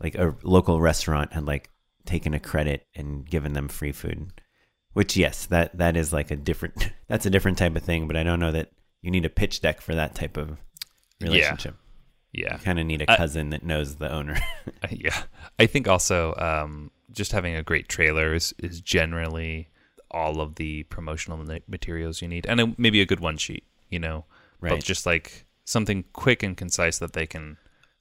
[0.01, 1.71] like a local restaurant had like
[2.05, 4.33] taken a credit and given them free food.
[4.93, 8.17] Which yes, that that is like a different that's a different type of thing, but
[8.17, 8.71] I don't know that
[9.03, 10.59] you need a pitch deck for that type of
[11.21, 11.77] relationship.
[12.33, 12.55] Yeah.
[12.55, 14.39] You kind of need a cousin that knows the owner.
[14.91, 15.23] yeah.
[15.59, 19.69] I think also um just having a great trailer is, is generally
[20.11, 23.99] all of the promotional materials you need and a, maybe a good one sheet, you
[23.99, 24.25] know.
[24.61, 24.71] Right.
[24.71, 27.57] But just like something quick and concise that they can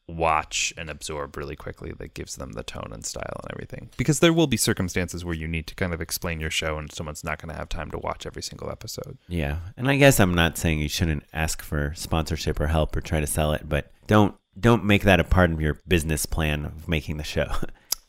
[0.10, 3.90] watch and absorb really quickly that gives them the tone and style and everything.
[3.98, 6.92] Because there will be circumstances where you need to kind of explain your show and
[6.92, 9.18] someone's not going to have time to watch every single episode.
[9.28, 9.60] Yeah.
[9.78, 13.20] And I guess I'm not saying you shouldn't ask for sponsorship or help or try
[13.20, 16.88] to sell it, but don't don't make that a part of your business plan of
[16.88, 17.48] making the show.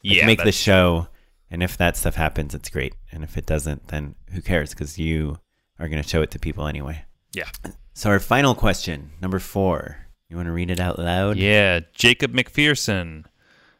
[0.03, 1.09] Like, Yeah, make the show
[1.51, 2.95] and if that stuff happens it's great.
[3.13, 5.39] And if it doesn't then who cares cuz you
[5.79, 7.05] are going to show it to people anyway.
[7.33, 7.49] Yeah.
[7.93, 9.97] So our final question, number 4.
[10.29, 11.37] You want to read it out loud?
[11.37, 13.25] Yeah, Jacob McPherson.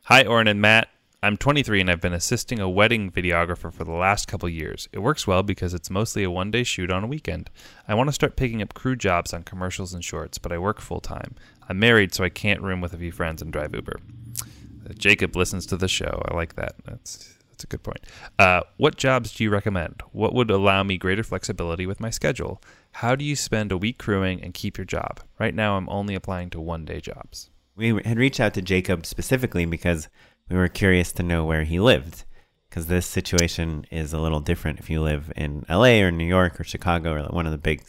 [0.05, 0.89] Hi, Oren and Matt.
[1.23, 4.89] I'm 23 and I've been assisting a wedding videographer for the last couple years.
[4.91, 7.51] It works well because it's mostly a one day shoot on a weekend.
[7.87, 10.81] I want to start picking up crew jobs on commercials and shorts, but I work
[10.81, 11.35] full time.
[11.69, 14.01] I'm married, so I can't room with a few friends and drive Uber.
[14.41, 16.23] Uh, Jacob listens to the show.
[16.27, 16.75] I like that.
[16.87, 18.01] That's that's a good point.
[18.39, 20.03] Uh, what jobs do you recommend?
[20.13, 22.63] What would allow me greater flexibility with my schedule?
[22.93, 25.21] How do you spend a week crewing and keep your job?
[25.39, 27.51] Right now, I'm only applying to one day jobs.
[27.77, 30.09] We had reached out to Jacob specifically because
[30.49, 32.25] we were curious to know where he lived.
[32.69, 36.61] Because this situation is a little different if you live in LA or New York
[36.61, 37.83] or Chicago or one of the big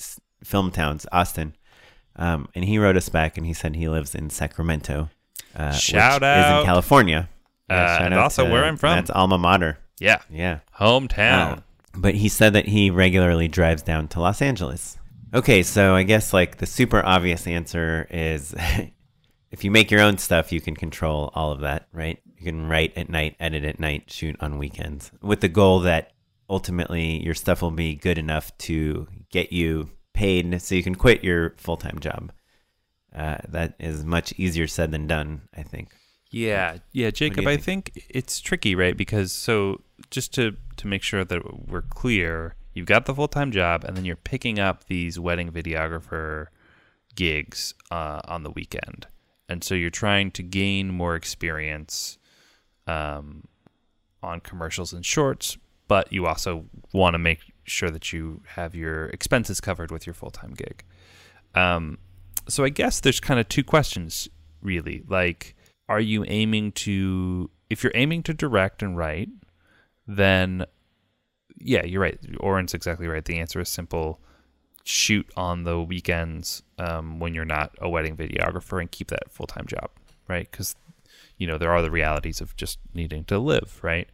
[0.44, 1.56] film towns, Austin.
[2.16, 5.10] Um, and he wrote us back and he said he lives in Sacramento,
[5.56, 6.60] uh, Shout which is out.
[6.62, 7.30] in California.
[7.72, 8.96] Uh, and also to- where I'm from.
[8.96, 9.78] That's alma mater.
[10.00, 10.60] Yeah, Yeah.
[10.80, 11.58] hometown.
[11.58, 11.62] Uh,
[11.96, 14.98] but he said that he regularly drives down to Los Angeles.
[15.34, 18.54] Okay, so I guess like the super obvious answer is
[19.52, 22.20] if you make your own stuff, you can control all of that, right?
[22.38, 26.12] You can write at night, edit at night, shoot on weekends with the goal that
[26.50, 31.24] ultimately your stuff will be good enough to get you paid so you can quit
[31.24, 32.32] your full time job.
[33.16, 35.90] Uh, that is much easier said than done, I think.
[36.32, 37.44] Yeah, yeah, Jacob.
[37.44, 37.94] you I think?
[37.94, 38.96] think it's tricky, right?
[38.96, 43.52] Because so just to to make sure that we're clear, you've got the full time
[43.52, 46.48] job, and then you're picking up these wedding videographer
[47.16, 49.08] gigs uh, on the weekend,
[49.50, 52.18] and so you're trying to gain more experience
[52.88, 53.44] um,
[54.24, 55.58] on commercials and shorts,
[55.90, 60.14] but you also want to make sure that you have your expenses covered with your
[60.14, 60.84] full time gig.
[61.56, 61.98] Um,
[62.48, 64.30] so I guess there's kind of two questions
[64.62, 65.04] really.
[65.08, 65.56] Like,
[65.92, 69.28] are you aiming to, if you're aiming to direct and write,
[70.08, 70.66] then
[71.60, 72.18] yeah, you're right.
[72.40, 73.26] Oren's exactly right.
[73.26, 74.22] The answer is simple.
[74.86, 79.48] Shoot on the weekends um, when you're not a wedding videographer and keep that full
[79.48, 79.90] time job,
[80.30, 80.50] right?
[80.50, 80.76] Because
[81.38, 84.08] you know there are the realities of just needing to live, right?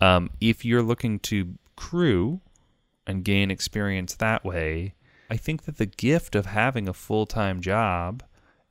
[0.00, 2.40] Um, if you're looking to crew
[3.06, 4.94] and gain experience that way,
[5.30, 8.22] I think that the gift of having a full time job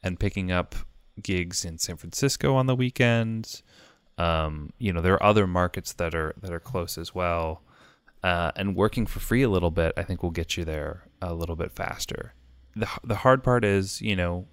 [0.02, 0.76] and picking up
[1.22, 3.64] gigs in San Francisco on the weekends,
[4.18, 7.62] um, you know, there are other markets that are that are close as well.
[8.24, 11.34] Uh, and working for free a little bit, I think will get you there a
[11.34, 12.34] little bit faster.
[12.76, 14.48] the The hard part is, you know,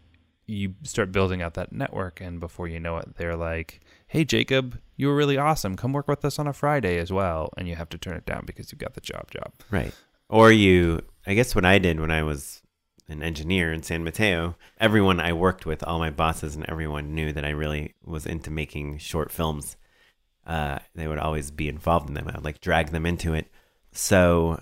[0.46, 4.78] you start building out that network, and before you know it, they're like, "Hey, Jacob,
[4.96, 5.76] you were really awesome.
[5.76, 8.26] Come work with us on a Friday as well," and you have to turn it
[8.26, 9.52] down because you've got the job job.
[9.70, 9.94] Right.
[10.28, 12.62] Or you, I guess what I did when I was
[13.08, 17.32] an engineer in San Mateo, everyone I worked with, all my bosses and everyone knew
[17.32, 19.76] that I really was into making short films.
[20.46, 22.28] Uh, they would always be involved in them.
[22.28, 23.46] I would like drag them into it.
[23.92, 24.58] So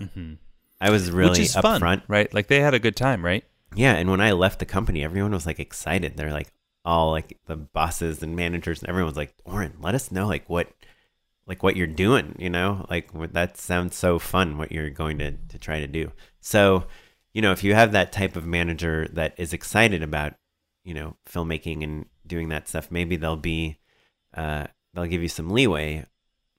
[0.79, 1.79] I was really upfront.
[1.79, 2.33] fun, right?
[2.33, 3.43] Like they had a good time, right?
[3.75, 6.15] Yeah, and when I left the company, everyone was like excited.
[6.15, 6.51] They're like
[6.85, 10.69] all like the bosses and managers and everyone's like, "Oren, let us know like what
[11.47, 12.85] like what you're doing, you know?
[12.89, 16.85] Like that sounds so fun what you're going to to try to do." So,
[17.33, 20.33] you know, if you have that type of manager that is excited about,
[20.83, 23.77] you know, filmmaking and doing that stuff, maybe they'll be
[24.35, 26.05] uh they'll give you some leeway.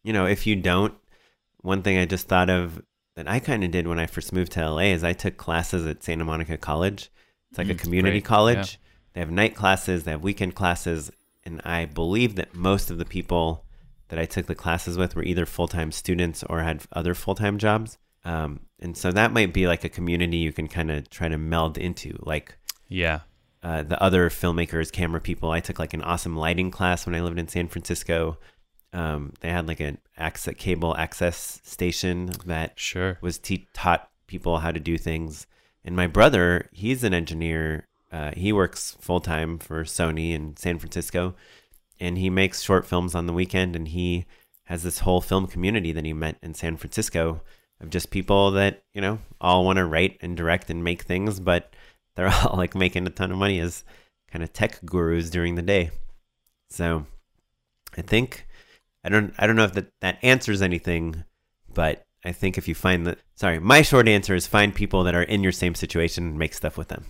[0.03, 0.95] You know, if you don't,
[1.61, 2.83] one thing I just thought of
[3.17, 5.87] that I kind of did when I first moved to LA is I took classes
[5.87, 7.11] at Santa Monica College.
[7.51, 8.57] It's like a Mm, community college.
[8.57, 8.89] yeah.
[9.15, 11.13] They have night classes, they have weekend classes,
[11.45, 13.65] and I believe that most of the people
[14.09, 17.37] that I took the classes with were either full time students or had other full
[17.37, 17.97] time jobs.
[18.25, 21.39] Um, and so that might be like a community you can kind of try to
[21.39, 22.17] meld into.
[22.21, 22.57] Like,
[22.89, 23.21] Yeah.
[23.63, 25.51] uh, the other filmmakers, camera people.
[25.51, 28.39] I took like an awesome lighting class when I lived in San Francisco.
[28.93, 33.19] Um, they had like an access cable access station that Sure.
[33.21, 35.47] was te- taught people how to do things.
[35.85, 37.89] And my brother, he's an engineer.
[38.13, 41.35] Uh, he works full time for Sony in San Francisco,
[41.99, 43.75] and he makes short films on the weekend.
[43.75, 44.25] And he
[44.65, 47.43] has this whole film community that he met in San Francisco
[47.85, 51.39] of just people that you know all want to write and direct and make things,
[51.39, 51.73] but
[52.17, 53.85] they're all like making a ton of money as
[54.31, 55.91] kind of tech gurus during the day.
[56.71, 57.07] So
[57.97, 58.47] I think
[59.05, 61.25] I don't I don't know if that, that answers anything,
[61.73, 65.15] but I think if you find that sorry, my short answer is find people that
[65.15, 67.05] are in your same situation and make stuff with them.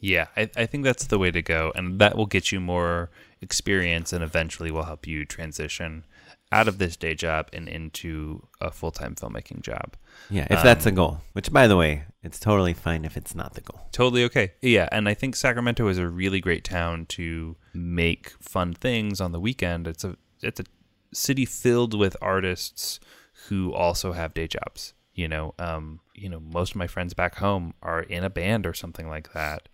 [0.00, 3.10] Yeah, I, I think that's the way to go, and that will get you more
[3.40, 6.04] experience, and eventually will help you transition
[6.52, 9.96] out of this day job and into a full time filmmaking job.
[10.30, 11.20] Yeah, if that's a goal.
[11.32, 13.80] Which by the way, it's totally fine if it's not the goal.
[13.90, 14.52] Totally okay.
[14.60, 19.32] Yeah, and I think Sacramento is a really great town to make fun things on
[19.32, 19.86] the weekend.
[19.86, 20.64] It's a it's a
[21.12, 23.00] city filled with artists
[23.48, 24.94] who also have day jobs.
[25.14, 28.66] You know, um, you know, most of my friends back home are in a band
[28.66, 29.68] or something like that,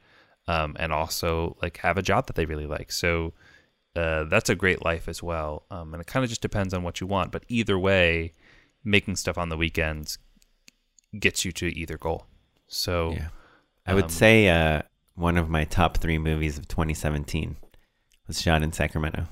[0.47, 2.91] um, and also like have a job that they really like.
[2.91, 3.35] So
[3.99, 5.65] uh, that's a great life as well.
[5.71, 7.33] Um, and it kind of just depends on what you want.
[7.33, 8.33] But either way,
[8.85, 10.19] making stuff on the weekends
[11.19, 12.27] gets you to either goal.
[12.67, 13.29] So Yeah.
[13.87, 14.83] I would Um, say uh,
[15.15, 17.57] one of my top three movies of 2017
[18.27, 19.27] was shot in Sacramento.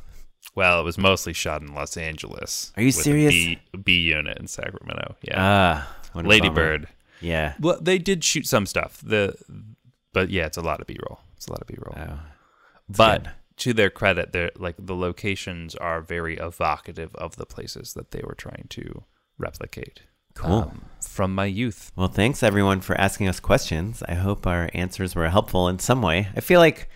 [0.55, 2.73] Well, it was mostly shot in Los Angeles.
[2.77, 3.33] Are you serious?
[3.35, 5.17] B, B unit in Sacramento.
[5.23, 5.35] Yeah.
[5.37, 6.49] Ah, what Lady.
[6.49, 6.89] Bird.
[7.21, 7.55] Yeah.
[7.61, 9.01] Well, they did shoot some stuff.
[9.05, 9.37] The
[10.13, 11.21] but yeah, it's a lot of B roll.
[11.37, 11.95] It's a lot of B roll.
[12.09, 12.19] Oh,
[12.89, 13.33] but good.
[13.59, 18.21] To their credit, they're like the locations are very evocative of the places that they
[18.25, 19.05] were trying to
[19.39, 20.03] replicate.
[20.35, 20.53] Cool.
[20.53, 21.93] um, from my youth.
[21.97, 24.03] Well, thanks everyone for asking us questions.
[24.07, 26.29] I hope our answers were helpful in some way.
[26.37, 26.91] I feel like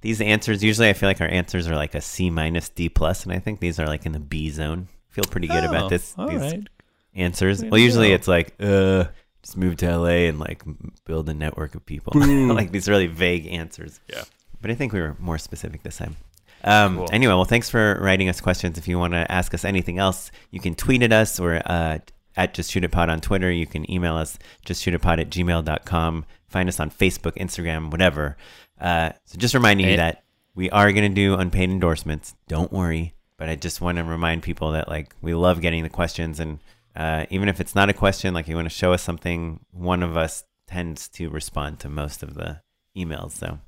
[0.00, 3.22] these answers usually I feel like our answers are like a C minus D plus,
[3.22, 4.88] and I think these are like in the B zone.
[5.08, 6.68] feel pretty good Oh, about this all these right.
[7.14, 7.64] answers.
[7.64, 8.14] Well, usually go.
[8.14, 9.04] it's like uh
[9.42, 10.62] just move to LA and like
[11.04, 12.12] build a network of people.
[12.20, 14.00] like these really vague answers.
[14.08, 14.24] Yeah.
[14.60, 16.16] But I think we were more specific this time.
[16.62, 17.08] Um, Cool.
[17.12, 18.76] Anyway, well, thanks for writing us questions.
[18.76, 21.98] If you want to ask us anything else, you can tweet at us or uh,
[22.36, 23.50] at Just Shoot It Pod on Twitter.
[23.50, 26.26] You can email us, justshootitpod at gmail.com.
[26.48, 28.36] Find us on Facebook, Instagram, whatever.
[28.80, 32.34] Uh, so just reminding you that we are going to do unpaid endorsements.
[32.48, 33.14] Don't worry.
[33.36, 36.40] But I just want to remind people that like we love getting the questions.
[36.40, 36.58] And
[36.94, 40.02] uh, even if it's not a question, like you want to show us something, one
[40.02, 42.60] of us tends to respond to most of the
[42.96, 43.32] emails.
[43.32, 43.58] So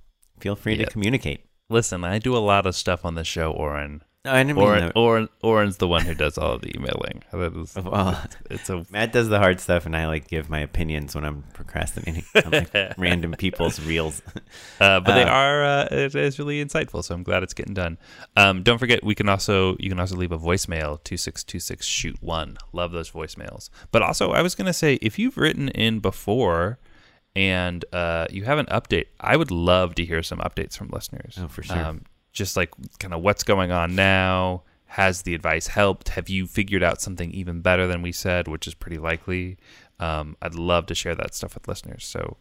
[0.43, 0.85] feel free Yeah.
[0.87, 1.41] to communicate.
[1.71, 4.03] Listen, I do a lot of stuff on the show, Oren.
[4.25, 4.93] No, I didn't mean that.
[4.97, 7.25] Oren, Oren's the one who does all the emailing.
[7.33, 10.61] That is, Well, it's a Matt does the hard stuff, and I like give my
[10.61, 14.23] opinions when I'm procrastinating on like random people's reels.
[14.81, 17.75] Uh, but they Uh, are uh, it is really insightful, so I'm glad it's getting
[17.75, 17.99] done.
[18.37, 21.59] Um, don't forget, we can also you can also leave a voicemail two six two
[21.61, 22.59] six shoot one.
[22.73, 23.71] Love those voicemails.
[23.93, 26.79] But also, I was gonna say if you've written in before
[27.35, 31.39] and uh, you have an update, I would love to hear some updates from listeners.
[31.41, 31.79] Oh, for sure.
[31.79, 32.03] Um,
[32.33, 34.63] just like kind of what's going on now.
[34.87, 36.11] Has the advice helped?
[36.11, 39.57] Have you figured out something even better than we said, which is pretty likely?
[39.99, 42.05] Um, I'd love to share that stuff with listeners.
[42.05, 42.37] So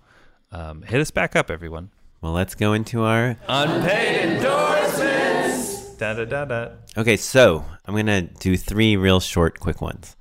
[0.51, 1.91] um, hit us back up, everyone.
[2.19, 3.37] Well, let's go into our.
[3.47, 5.95] Unpaid endorsements.
[5.95, 6.69] Da da da da.
[6.97, 10.17] Okay, so I'm gonna do three real short, quick ones.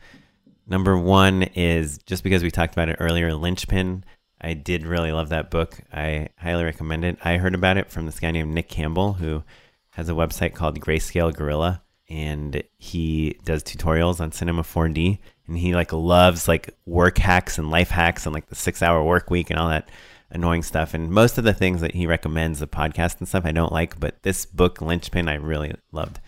[0.69, 4.05] Number one is just because we talked about it earlier, Linchpin.
[4.41, 5.81] I did really love that book.
[5.93, 7.19] I highly recommend it.
[7.23, 9.43] I heard about it from this guy named Nick Campbell, who
[9.91, 15.19] has a website called Grayscale Gorilla, and he does tutorials on Cinema 4D.
[15.47, 19.03] And he like loves like work hacks and life hacks and like the six hour
[19.03, 19.89] work week and all that
[20.31, 20.95] annoying stuff.
[20.95, 23.99] And most of the things that he recommends, the podcast and stuff, I don't like.
[23.99, 26.21] But this book, Linchpin, I really loved.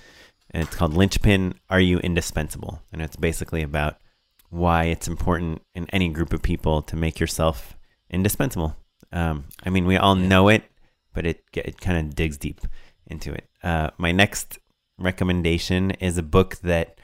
[0.51, 2.83] And it's called Linchpin Are You Indispensable?
[2.93, 3.97] And it's basically about
[4.51, 7.77] why it's important in any group of people to make yourself
[8.13, 8.77] indispensable.
[9.13, 10.65] Um, I mean, we all know it,
[11.13, 12.61] but it it kind of digs deep
[13.07, 13.49] into it.
[13.63, 14.59] Uh, my next
[14.99, 16.99] recommendation is a book that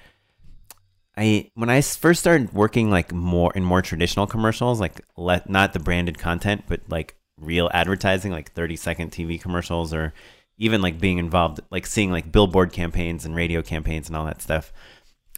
[1.16, 5.72] I when I first started working like more in more traditional commercials, like let not
[5.72, 10.14] the branded content, but like real advertising, like thirty second TV commercials, or
[10.58, 14.42] even like being involved, like seeing like billboard campaigns and radio campaigns and all that
[14.42, 14.72] stuff.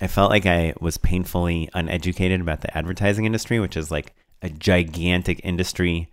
[0.03, 4.49] I felt like I was painfully uneducated about the advertising industry, which is like a
[4.49, 6.09] gigantic industry.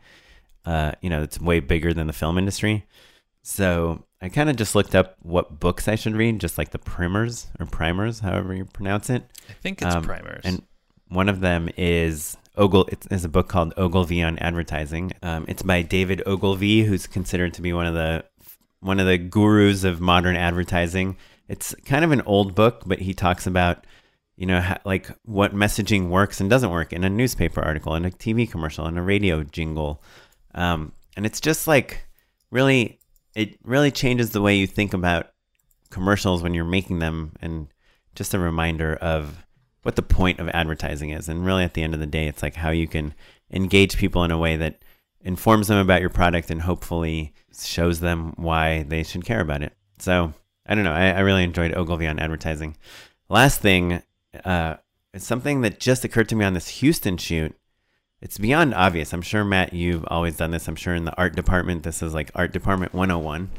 [0.65, 2.85] Uh, you know, it's way bigger than the film industry.
[3.43, 6.79] So I kind of just looked up what books I should read, just like the
[6.79, 9.23] primers or primers, however you pronounce it.
[9.49, 10.41] I think it's Um, primers.
[10.43, 10.63] And
[11.07, 12.89] one of them is Ogle.
[12.91, 15.13] It's, it's a book called Ogilvy on Advertising.
[15.23, 18.25] Um, it's by David Ogilvy, who's considered to be one of the
[18.79, 21.15] one of the gurus of modern advertising.
[21.47, 23.85] It's kind of an old book, but he talks about
[24.37, 28.05] you know ha- like what messaging works and doesn't work in a newspaper article, in
[28.05, 30.01] a TV commercial, in a radio jingle,
[30.55, 32.07] um, and it's just like
[32.51, 32.99] really
[33.35, 35.31] it really changes the way you think about
[35.89, 37.67] commercials when you're making them and
[38.15, 39.45] just a reminder of
[39.83, 41.29] what the point of advertising is.
[41.29, 43.13] And really at the end of the day it's like how you can
[43.51, 44.81] engage people in a way that
[45.21, 49.73] informs them about your product and hopefully shows them why they should care about it.
[49.99, 50.33] So
[50.65, 50.91] i don't know.
[50.91, 52.75] I, I really enjoyed ogilvy on advertising.
[53.29, 54.01] Last thing
[54.45, 54.77] uh,
[55.15, 57.55] something that just occurred to me on this houston shoot
[58.21, 61.35] it's beyond obvious i'm sure matt you've always done this i'm sure in the art
[61.35, 63.49] department this is like art department 101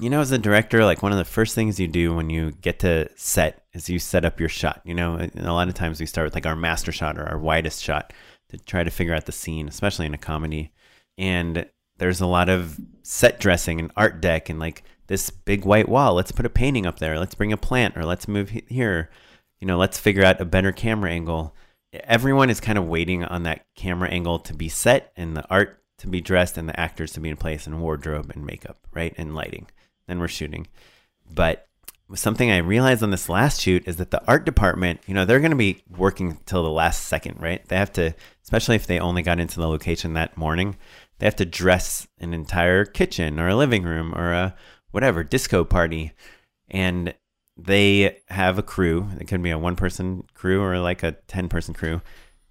[0.00, 2.52] you know, as a director, like one of the first things you do when you
[2.62, 4.80] get to set is you set up your shot.
[4.84, 7.28] You know, and a lot of times we start with like our master shot or
[7.28, 8.12] our widest shot
[8.48, 10.72] to try to figure out the scene, especially in a comedy.
[11.18, 11.66] And
[11.98, 16.14] there's a lot of set dressing and art deck and like this big white wall.
[16.14, 17.18] Let's put a painting up there.
[17.18, 19.10] Let's bring a plant or let's move here.
[19.60, 21.54] You know, let's figure out a better camera angle.
[21.92, 25.82] Everyone is kind of waiting on that camera angle to be set and the art
[25.98, 29.14] to be dressed and the actors to be in place and wardrobe and makeup, right?
[29.18, 29.66] And lighting
[30.10, 30.66] then we're shooting.
[31.32, 31.68] But
[32.14, 35.38] something I realized on this last shoot is that the art department, you know, they're
[35.38, 37.66] going to be working till the last second, right?
[37.68, 40.76] They have to, especially if they only got into the location that morning,
[41.18, 44.56] they have to dress an entire kitchen or a living room or a
[44.90, 46.12] whatever disco party.
[46.68, 47.14] And
[47.64, 49.08] they have a crew.
[49.18, 52.00] It could be a one person crew or like a 10 person crew.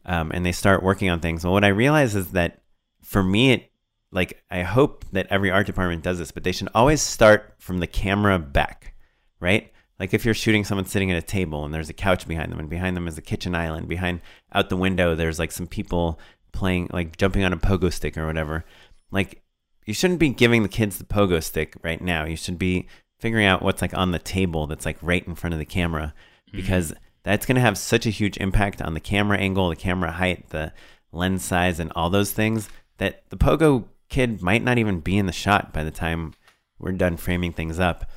[0.05, 1.43] Um, and they start working on things.
[1.43, 2.61] Well, what I realize is that
[3.03, 3.71] for me, it
[4.11, 7.79] like I hope that every art department does this, but they should always start from
[7.79, 8.95] the camera back,
[9.39, 9.71] right?
[9.99, 12.59] Like if you're shooting someone sitting at a table and there's a couch behind them
[12.59, 14.21] and behind them is a kitchen island, behind
[14.53, 16.19] out the window there's like some people
[16.51, 18.65] playing like jumping on a pogo stick or whatever.
[19.11, 19.43] Like
[19.85, 22.25] you shouldn't be giving the kids the pogo stick right now.
[22.25, 22.87] You should be
[23.19, 26.13] figuring out what's like on the table that's like right in front of the camera
[26.51, 27.03] because mm-hmm.
[27.23, 30.49] that's going to have such a huge impact on the camera angle, the camera height,
[30.49, 30.71] the
[31.11, 35.25] lens size and all those things that the pogo kid might not even be in
[35.25, 36.33] the shot by the time
[36.79, 38.09] we're done framing things up.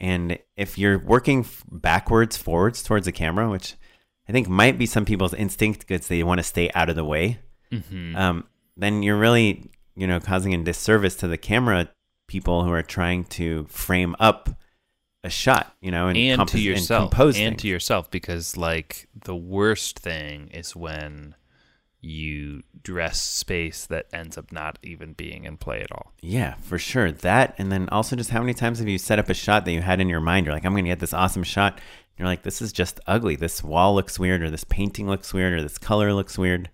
[0.00, 3.74] And if you're working backwards, forwards towards the camera, which
[4.28, 7.04] I think might be some people's instinct because they want to stay out of the
[7.04, 7.38] way,
[7.72, 8.14] mm-hmm.
[8.16, 8.44] um,
[8.76, 11.88] then you're really, you know, causing a disservice to the camera
[12.28, 14.48] people who are trying to frame up
[15.24, 19.08] a shot, you know, and, and comp- to yourself, and, and to yourself, because like
[19.24, 21.34] the worst thing is when
[22.00, 26.12] you dress space that ends up not even being in play at all.
[26.20, 27.10] Yeah, for sure.
[27.10, 29.72] That and then also just how many times have you set up a shot that
[29.72, 30.46] you had in your mind?
[30.46, 31.74] You're like, I'm gonna get this awesome shot.
[31.74, 31.82] And
[32.18, 33.34] you're like, this is just ugly.
[33.34, 36.70] This wall looks weird, or this painting looks weird, or this color looks weird,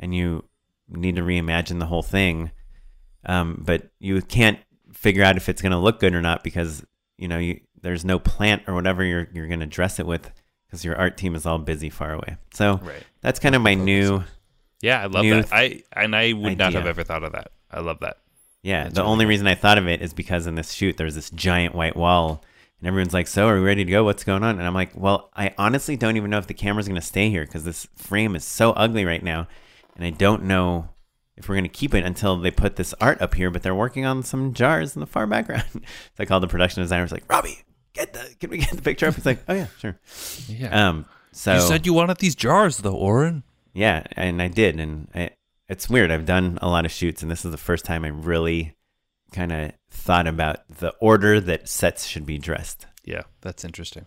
[0.00, 0.44] and you
[0.88, 2.50] need to reimagine the whole thing.
[3.26, 4.58] Um, but you can't
[5.04, 6.82] figure out if it's gonna look good or not because
[7.18, 10.30] you know you, there's no plant or whatever you're you're gonna dress it with
[10.66, 12.38] because your art team is all busy far away.
[12.54, 13.04] So right.
[13.20, 14.24] that's kind of my new
[14.80, 15.52] yeah, I love that.
[15.52, 16.56] I and I would idea.
[16.56, 17.52] not have ever thought of that.
[17.70, 18.16] I love that.
[18.62, 19.28] Yeah, That's the really only cool.
[19.30, 22.42] reason I thought of it is because in this shoot there's this giant white wall,
[22.78, 24.04] and everyone's like, "So, are we ready to go?
[24.04, 26.88] What's going on?" And I'm like, "Well, I honestly don't even know if the camera's
[26.88, 29.48] going to stay here because this frame is so ugly right now,
[29.96, 30.88] and I don't know
[31.36, 33.50] if we're going to keep it until they put this art up here.
[33.50, 35.80] But they're working on some jars in the far background." so
[36.18, 37.00] I called the production designer.
[37.00, 37.62] I was like, "Robbie,
[37.92, 39.98] get the can we get the picture up?" He's like, "Oh yeah, sure."
[40.48, 40.88] Yeah.
[40.88, 41.06] Um.
[41.32, 43.42] So you said you wanted these jars, though, Oren.
[43.72, 45.30] Yeah, and I did, and I,
[45.68, 46.12] it's weird.
[46.12, 48.76] I've done a lot of shoots, and this is the first time I really
[49.32, 52.86] kind of thought about the order that sets should be dressed.
[53.04, 54.06] Yeah, that's interesting.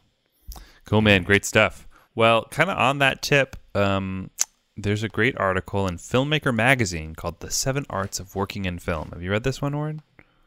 [0.85, 1.23] Cool, man.
[1.23, 1.85] Great stuff.
[2.15, 4.31] Well, kind of on that tip, um,
[4.77, 9.09] there's a great article in Filmmaker Magazine called "The Seven Arts of Working in Film."
[9.11, 10.01] Have you read this one, Oren?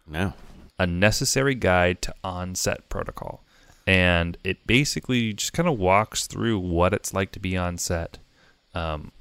[0.06, 0.32] No.
[0.78, 3.44] A necessary guide to on-set protocol,
[3.86, 8.18] and it basically just kind of walks through what it's like to be on set
[8.74, 9.12] um,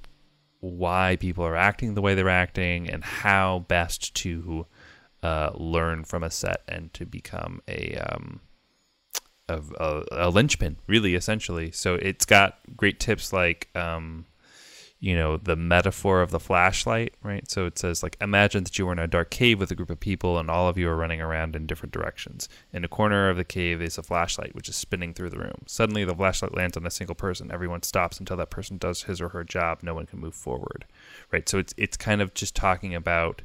[0.59, 4.65] why people are acting the way they're acting and how best to
[5.23, 8.41] uh, learn from a set and to become a, um,
[9.47, 11.71] a, a, a linchpin, really, essentially.
[11.71, 14.25] So it's got great tips like um,
[14.99, 17.49] you know the metaphor of the flashlight right?
[17.49, 19.89] So it says like imagine that you were in a dark cave with a group
[19.89, 22.49] of people and all of you are running around in different directions.
[22.73, 25.63] In a corner of the cave is a flashlight which is spinning through the room.
[25.67, 27.51] Suddenly the flashlight lands on a single person.
[27.51, 29.79] Everyone stops until that person does his or her job.
[29.81, 30.85] No one can move forward
[31.31, 31.47] right?
[31.47, 33.41] So it's it's kind of just talking about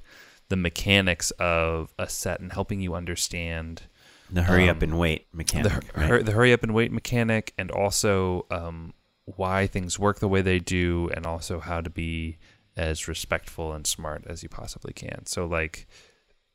[0.49, 3.83] the mechanics of a set and helping you understand
[4.31, 6.25] the hurry um, up and wait mechanic the, right?
[6.25, 8.93] the, hurry up and wait mechanic and also um,
[9.25, 12.39] why things work the way they do and also how to be
[12.77, 15.27] as respectful and smart as you possibly can.
[15.27, 15.87] So like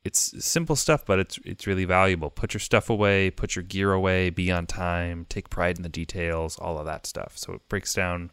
[0.05, 2.29] it's simple stuff, but it's it's really valuable.
[2.29, 5.89] Put your stuff away, put your gear away, be on time, take pride in the
[5.89, 7.37] details, all of that stuff.
[7.37, 8.31] So it breaks down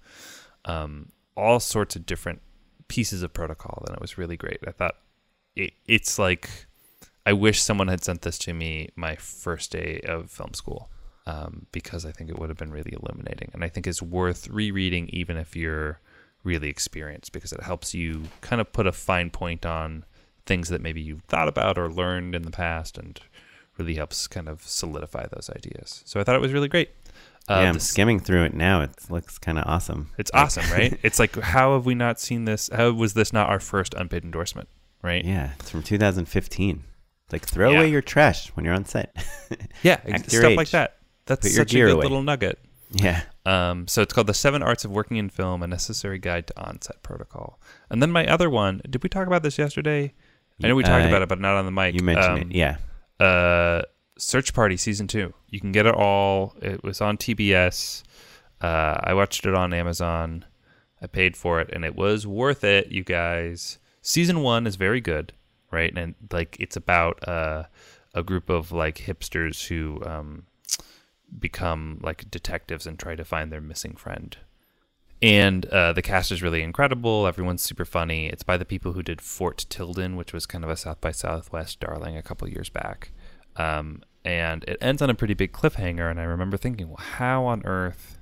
[0.64, 2.40] um, all sorts of different
[2.88, 4.60] pieces of protocol, and it was really great.
[4.66, 4.94] I thought
[5.56, 6.48] it, it's like
[7.24, 10.90] I wish someone had sent this to me my first day of film school
[11.26, 14.48] um, because I think it would have been really illuminating, and I think it's worth
[14.48, 16.00] rereading even if you're
[16.44, 20.04] really experienced because it helps you kind of put a fine point on
[20.46, 23.20] things that maybe you've thought about or learned in the past and
[23.76, 26.02] really helps kind of solidify those ideas.
[26.06, 26.90] So I thought it was really great.
[27.48, 28.80] Uh, yeah, I'm skimming through it now.
[28.82, 30.10] It looks kind of awesome.
[30.18, 30.98] It's like, awesome, right?
[31.02, 32.70] it's like, how have we not seen this?
[32.72, 34.68] How was this not our first unpaid endorsement,
[35.02, 35.24] right?
[35.24, 36.84] Yeah, it's from 2015.
[37.32, 37.78] like throw yeah.
[37.78, 39.14] away your trash when you're on set.
[39.82, 40.56] yeah, stuff age.
[40.56, 40.95] like that.
[41.26, 42.02] That's such a good away.
[42.02, 42.58] little nugget.
[42.92, 43.22] Yeah.
[43.44, 46.60] Um, so it's called The Seven Arts of Working in Film: A Necessary Guide to
[46.60, 47.60] On-Set Protocol.
[47.90, 48.80] And then my other one.
[48.88, 50.14] Did we talk about this yesterday?
[50.62, 51.94] I know we talked uh, about it, but not on the mic.
[51.94, 52.78] You mentioned um, it, yeah.
[53.20, 53.82] Uh,
[54.18, 55.34] Search Party season two.
[55.48, 56.54] You can get it all.
[56.62, 58.02] It was on TBS.
[58.60, 60.44] Uh, I watched it on Amazon.
[61.02, 63.78] I paid for it, and it was worth it, you guys.
[64.00, 65.32] Season one is very good,
[65.70, 65.92] right?
[65.96, 67.64] And like it's about uh,
[68.14, 70.46] a group of like hipsters who um,
[71.38, 74.36] become like detectives and try to find their missing friend
[75.22, 77.26] and uh, the cast is really incredible.
[77.26, 78.26] Everyone's super funny.
[78.26, 81.10] It's by the people who did Fort Tilden, which was kind of a South by
[81.10, 83.12] Southwest darling a couple years back.
[83.56, 86.10] Um, and it ends on a pretty big cliffhanger.
[86.10, 88.18] And I remember thinking, well, how on earth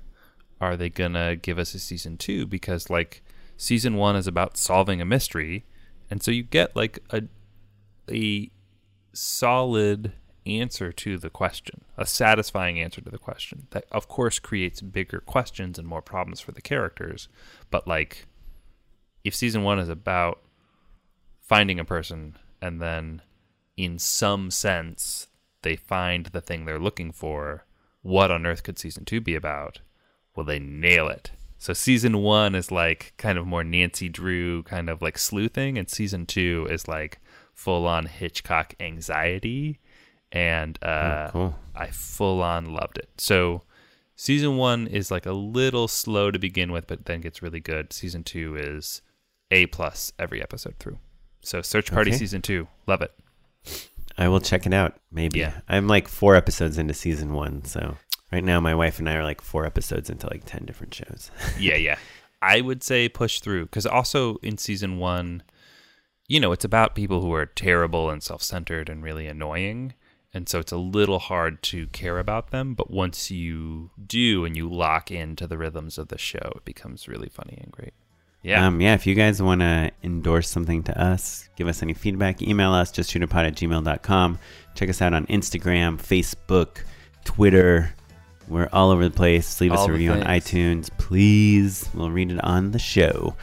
[0.61, 2.45] are they gonna give us a season two?
[2.45, 3.21] Because like
[3.57, 5.65] season one is about solving a mystery,
[6.09, 7.23] and so you get like a
[8.09, 8.49] a
[9.11, 10.13] solid
[10.45, 13.67] answer to the question, a satisfying answer to the question.
[13.71, 17.27] That, of course, creates bigger questions and more problems for the characters.
[17.71, 18.25] But, like,
[19.23, 20.41] if season one is about
[21.41, 23.21] finding a person and then,
[23.77, 25.27] in some sense,
[25.61, 27.65] they find the thing they're looking for,
[28.01, 29.79] what on earth could season two be about?
[30.35, 31.31] Well, they nail it.
[31.57, 35.89] So season one is like kind of more Nancy Drew kind of like sleuthing, and
[35.89, 37.19] season two is like
[37.53, 39.79] full on Hitchcock anxiety
[40.35, 41.55] and oh, uh, oh, cool.
[41.73, 43.09] I full on loved it.
[43.17, 43.63] So
[44.15, 47.93] season one is like a little slow to begin with, but then gets really good.
[47.93, 49.01] Season two is
[49.49, 50.99] a plus every episode through.
[51.41, 52.17] So Search Party okay.
[52.17, 53.13] season two, love it.
[54.17, 54.97] I will check it out.
[55.11, 55.39] Maybe.
[55.39, 55.61] Yeah.
[55.69, 57.97] I'm like four episodes into season one, so
[58.31, 61.31] right now my wife and I are like four episodes into like ten different shows.
[61.59, 61.97] yeah, yeah.
[62.41, 65.43] I would say push through because also in season one,
[66.27, 69.93] you know, it's about people who are terrible and self-centered and really annoying
[70.35, 74.55] and so it's a little hard to care about them but once you do and
[74.57, 77.93] you lock into the rhythms of the show it becomes really funny and great.
[78.43, 78.67] Yeah.
[78.67, 82.41] Um, yeah if you guys want to endorse something to us give us any feedback
[82.41, 84.37] email us just shoot a pod at gmail.com
[84.75, 86.83] check us out on instagram facebook
[87.23, 87.93] twitter.
[88.47, 89.59] We're all over the place.
[89.59, 91.89] Leave all us a review on itunes please.
[91.95, 93.35] We'll read it on the show.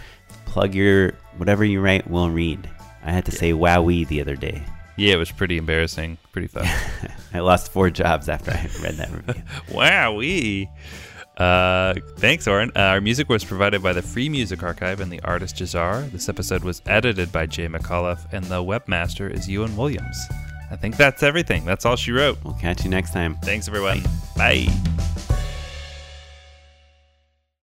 [0.47, 2.70] Plug your whatever you write we'll read.
[3.02, 3.39] I had to yeah.
[3.39, 4.62] say wowee the other day
[4.97, 6.19] yeah, it was pretty embarrassing.
[6.32, 6.66] Pretty fun.
[7.35, 9.43] I lost four jobs after I read that review.
[9.73, 10.69] wow, we.
[11.36, 12.70] Uh, thanks, Oren.
[12.77, 16.10] Uh, our music was provided by the Free Music Archive and the artist Jahzzar.
[16.12, 20.16] This episode was edited by Jay McAuliffe, and the webmaster is Ewan Williams.
[20.70, 21.64] I think that's everything.
[21.64, 22.39] That's all she wrote.
[22.44, 23.36] We'll catch you next time.
[23.43, 24.02] Thanks, everyone.
[24.36, 24.66] Bye.
[24.66, 25.19] Bye.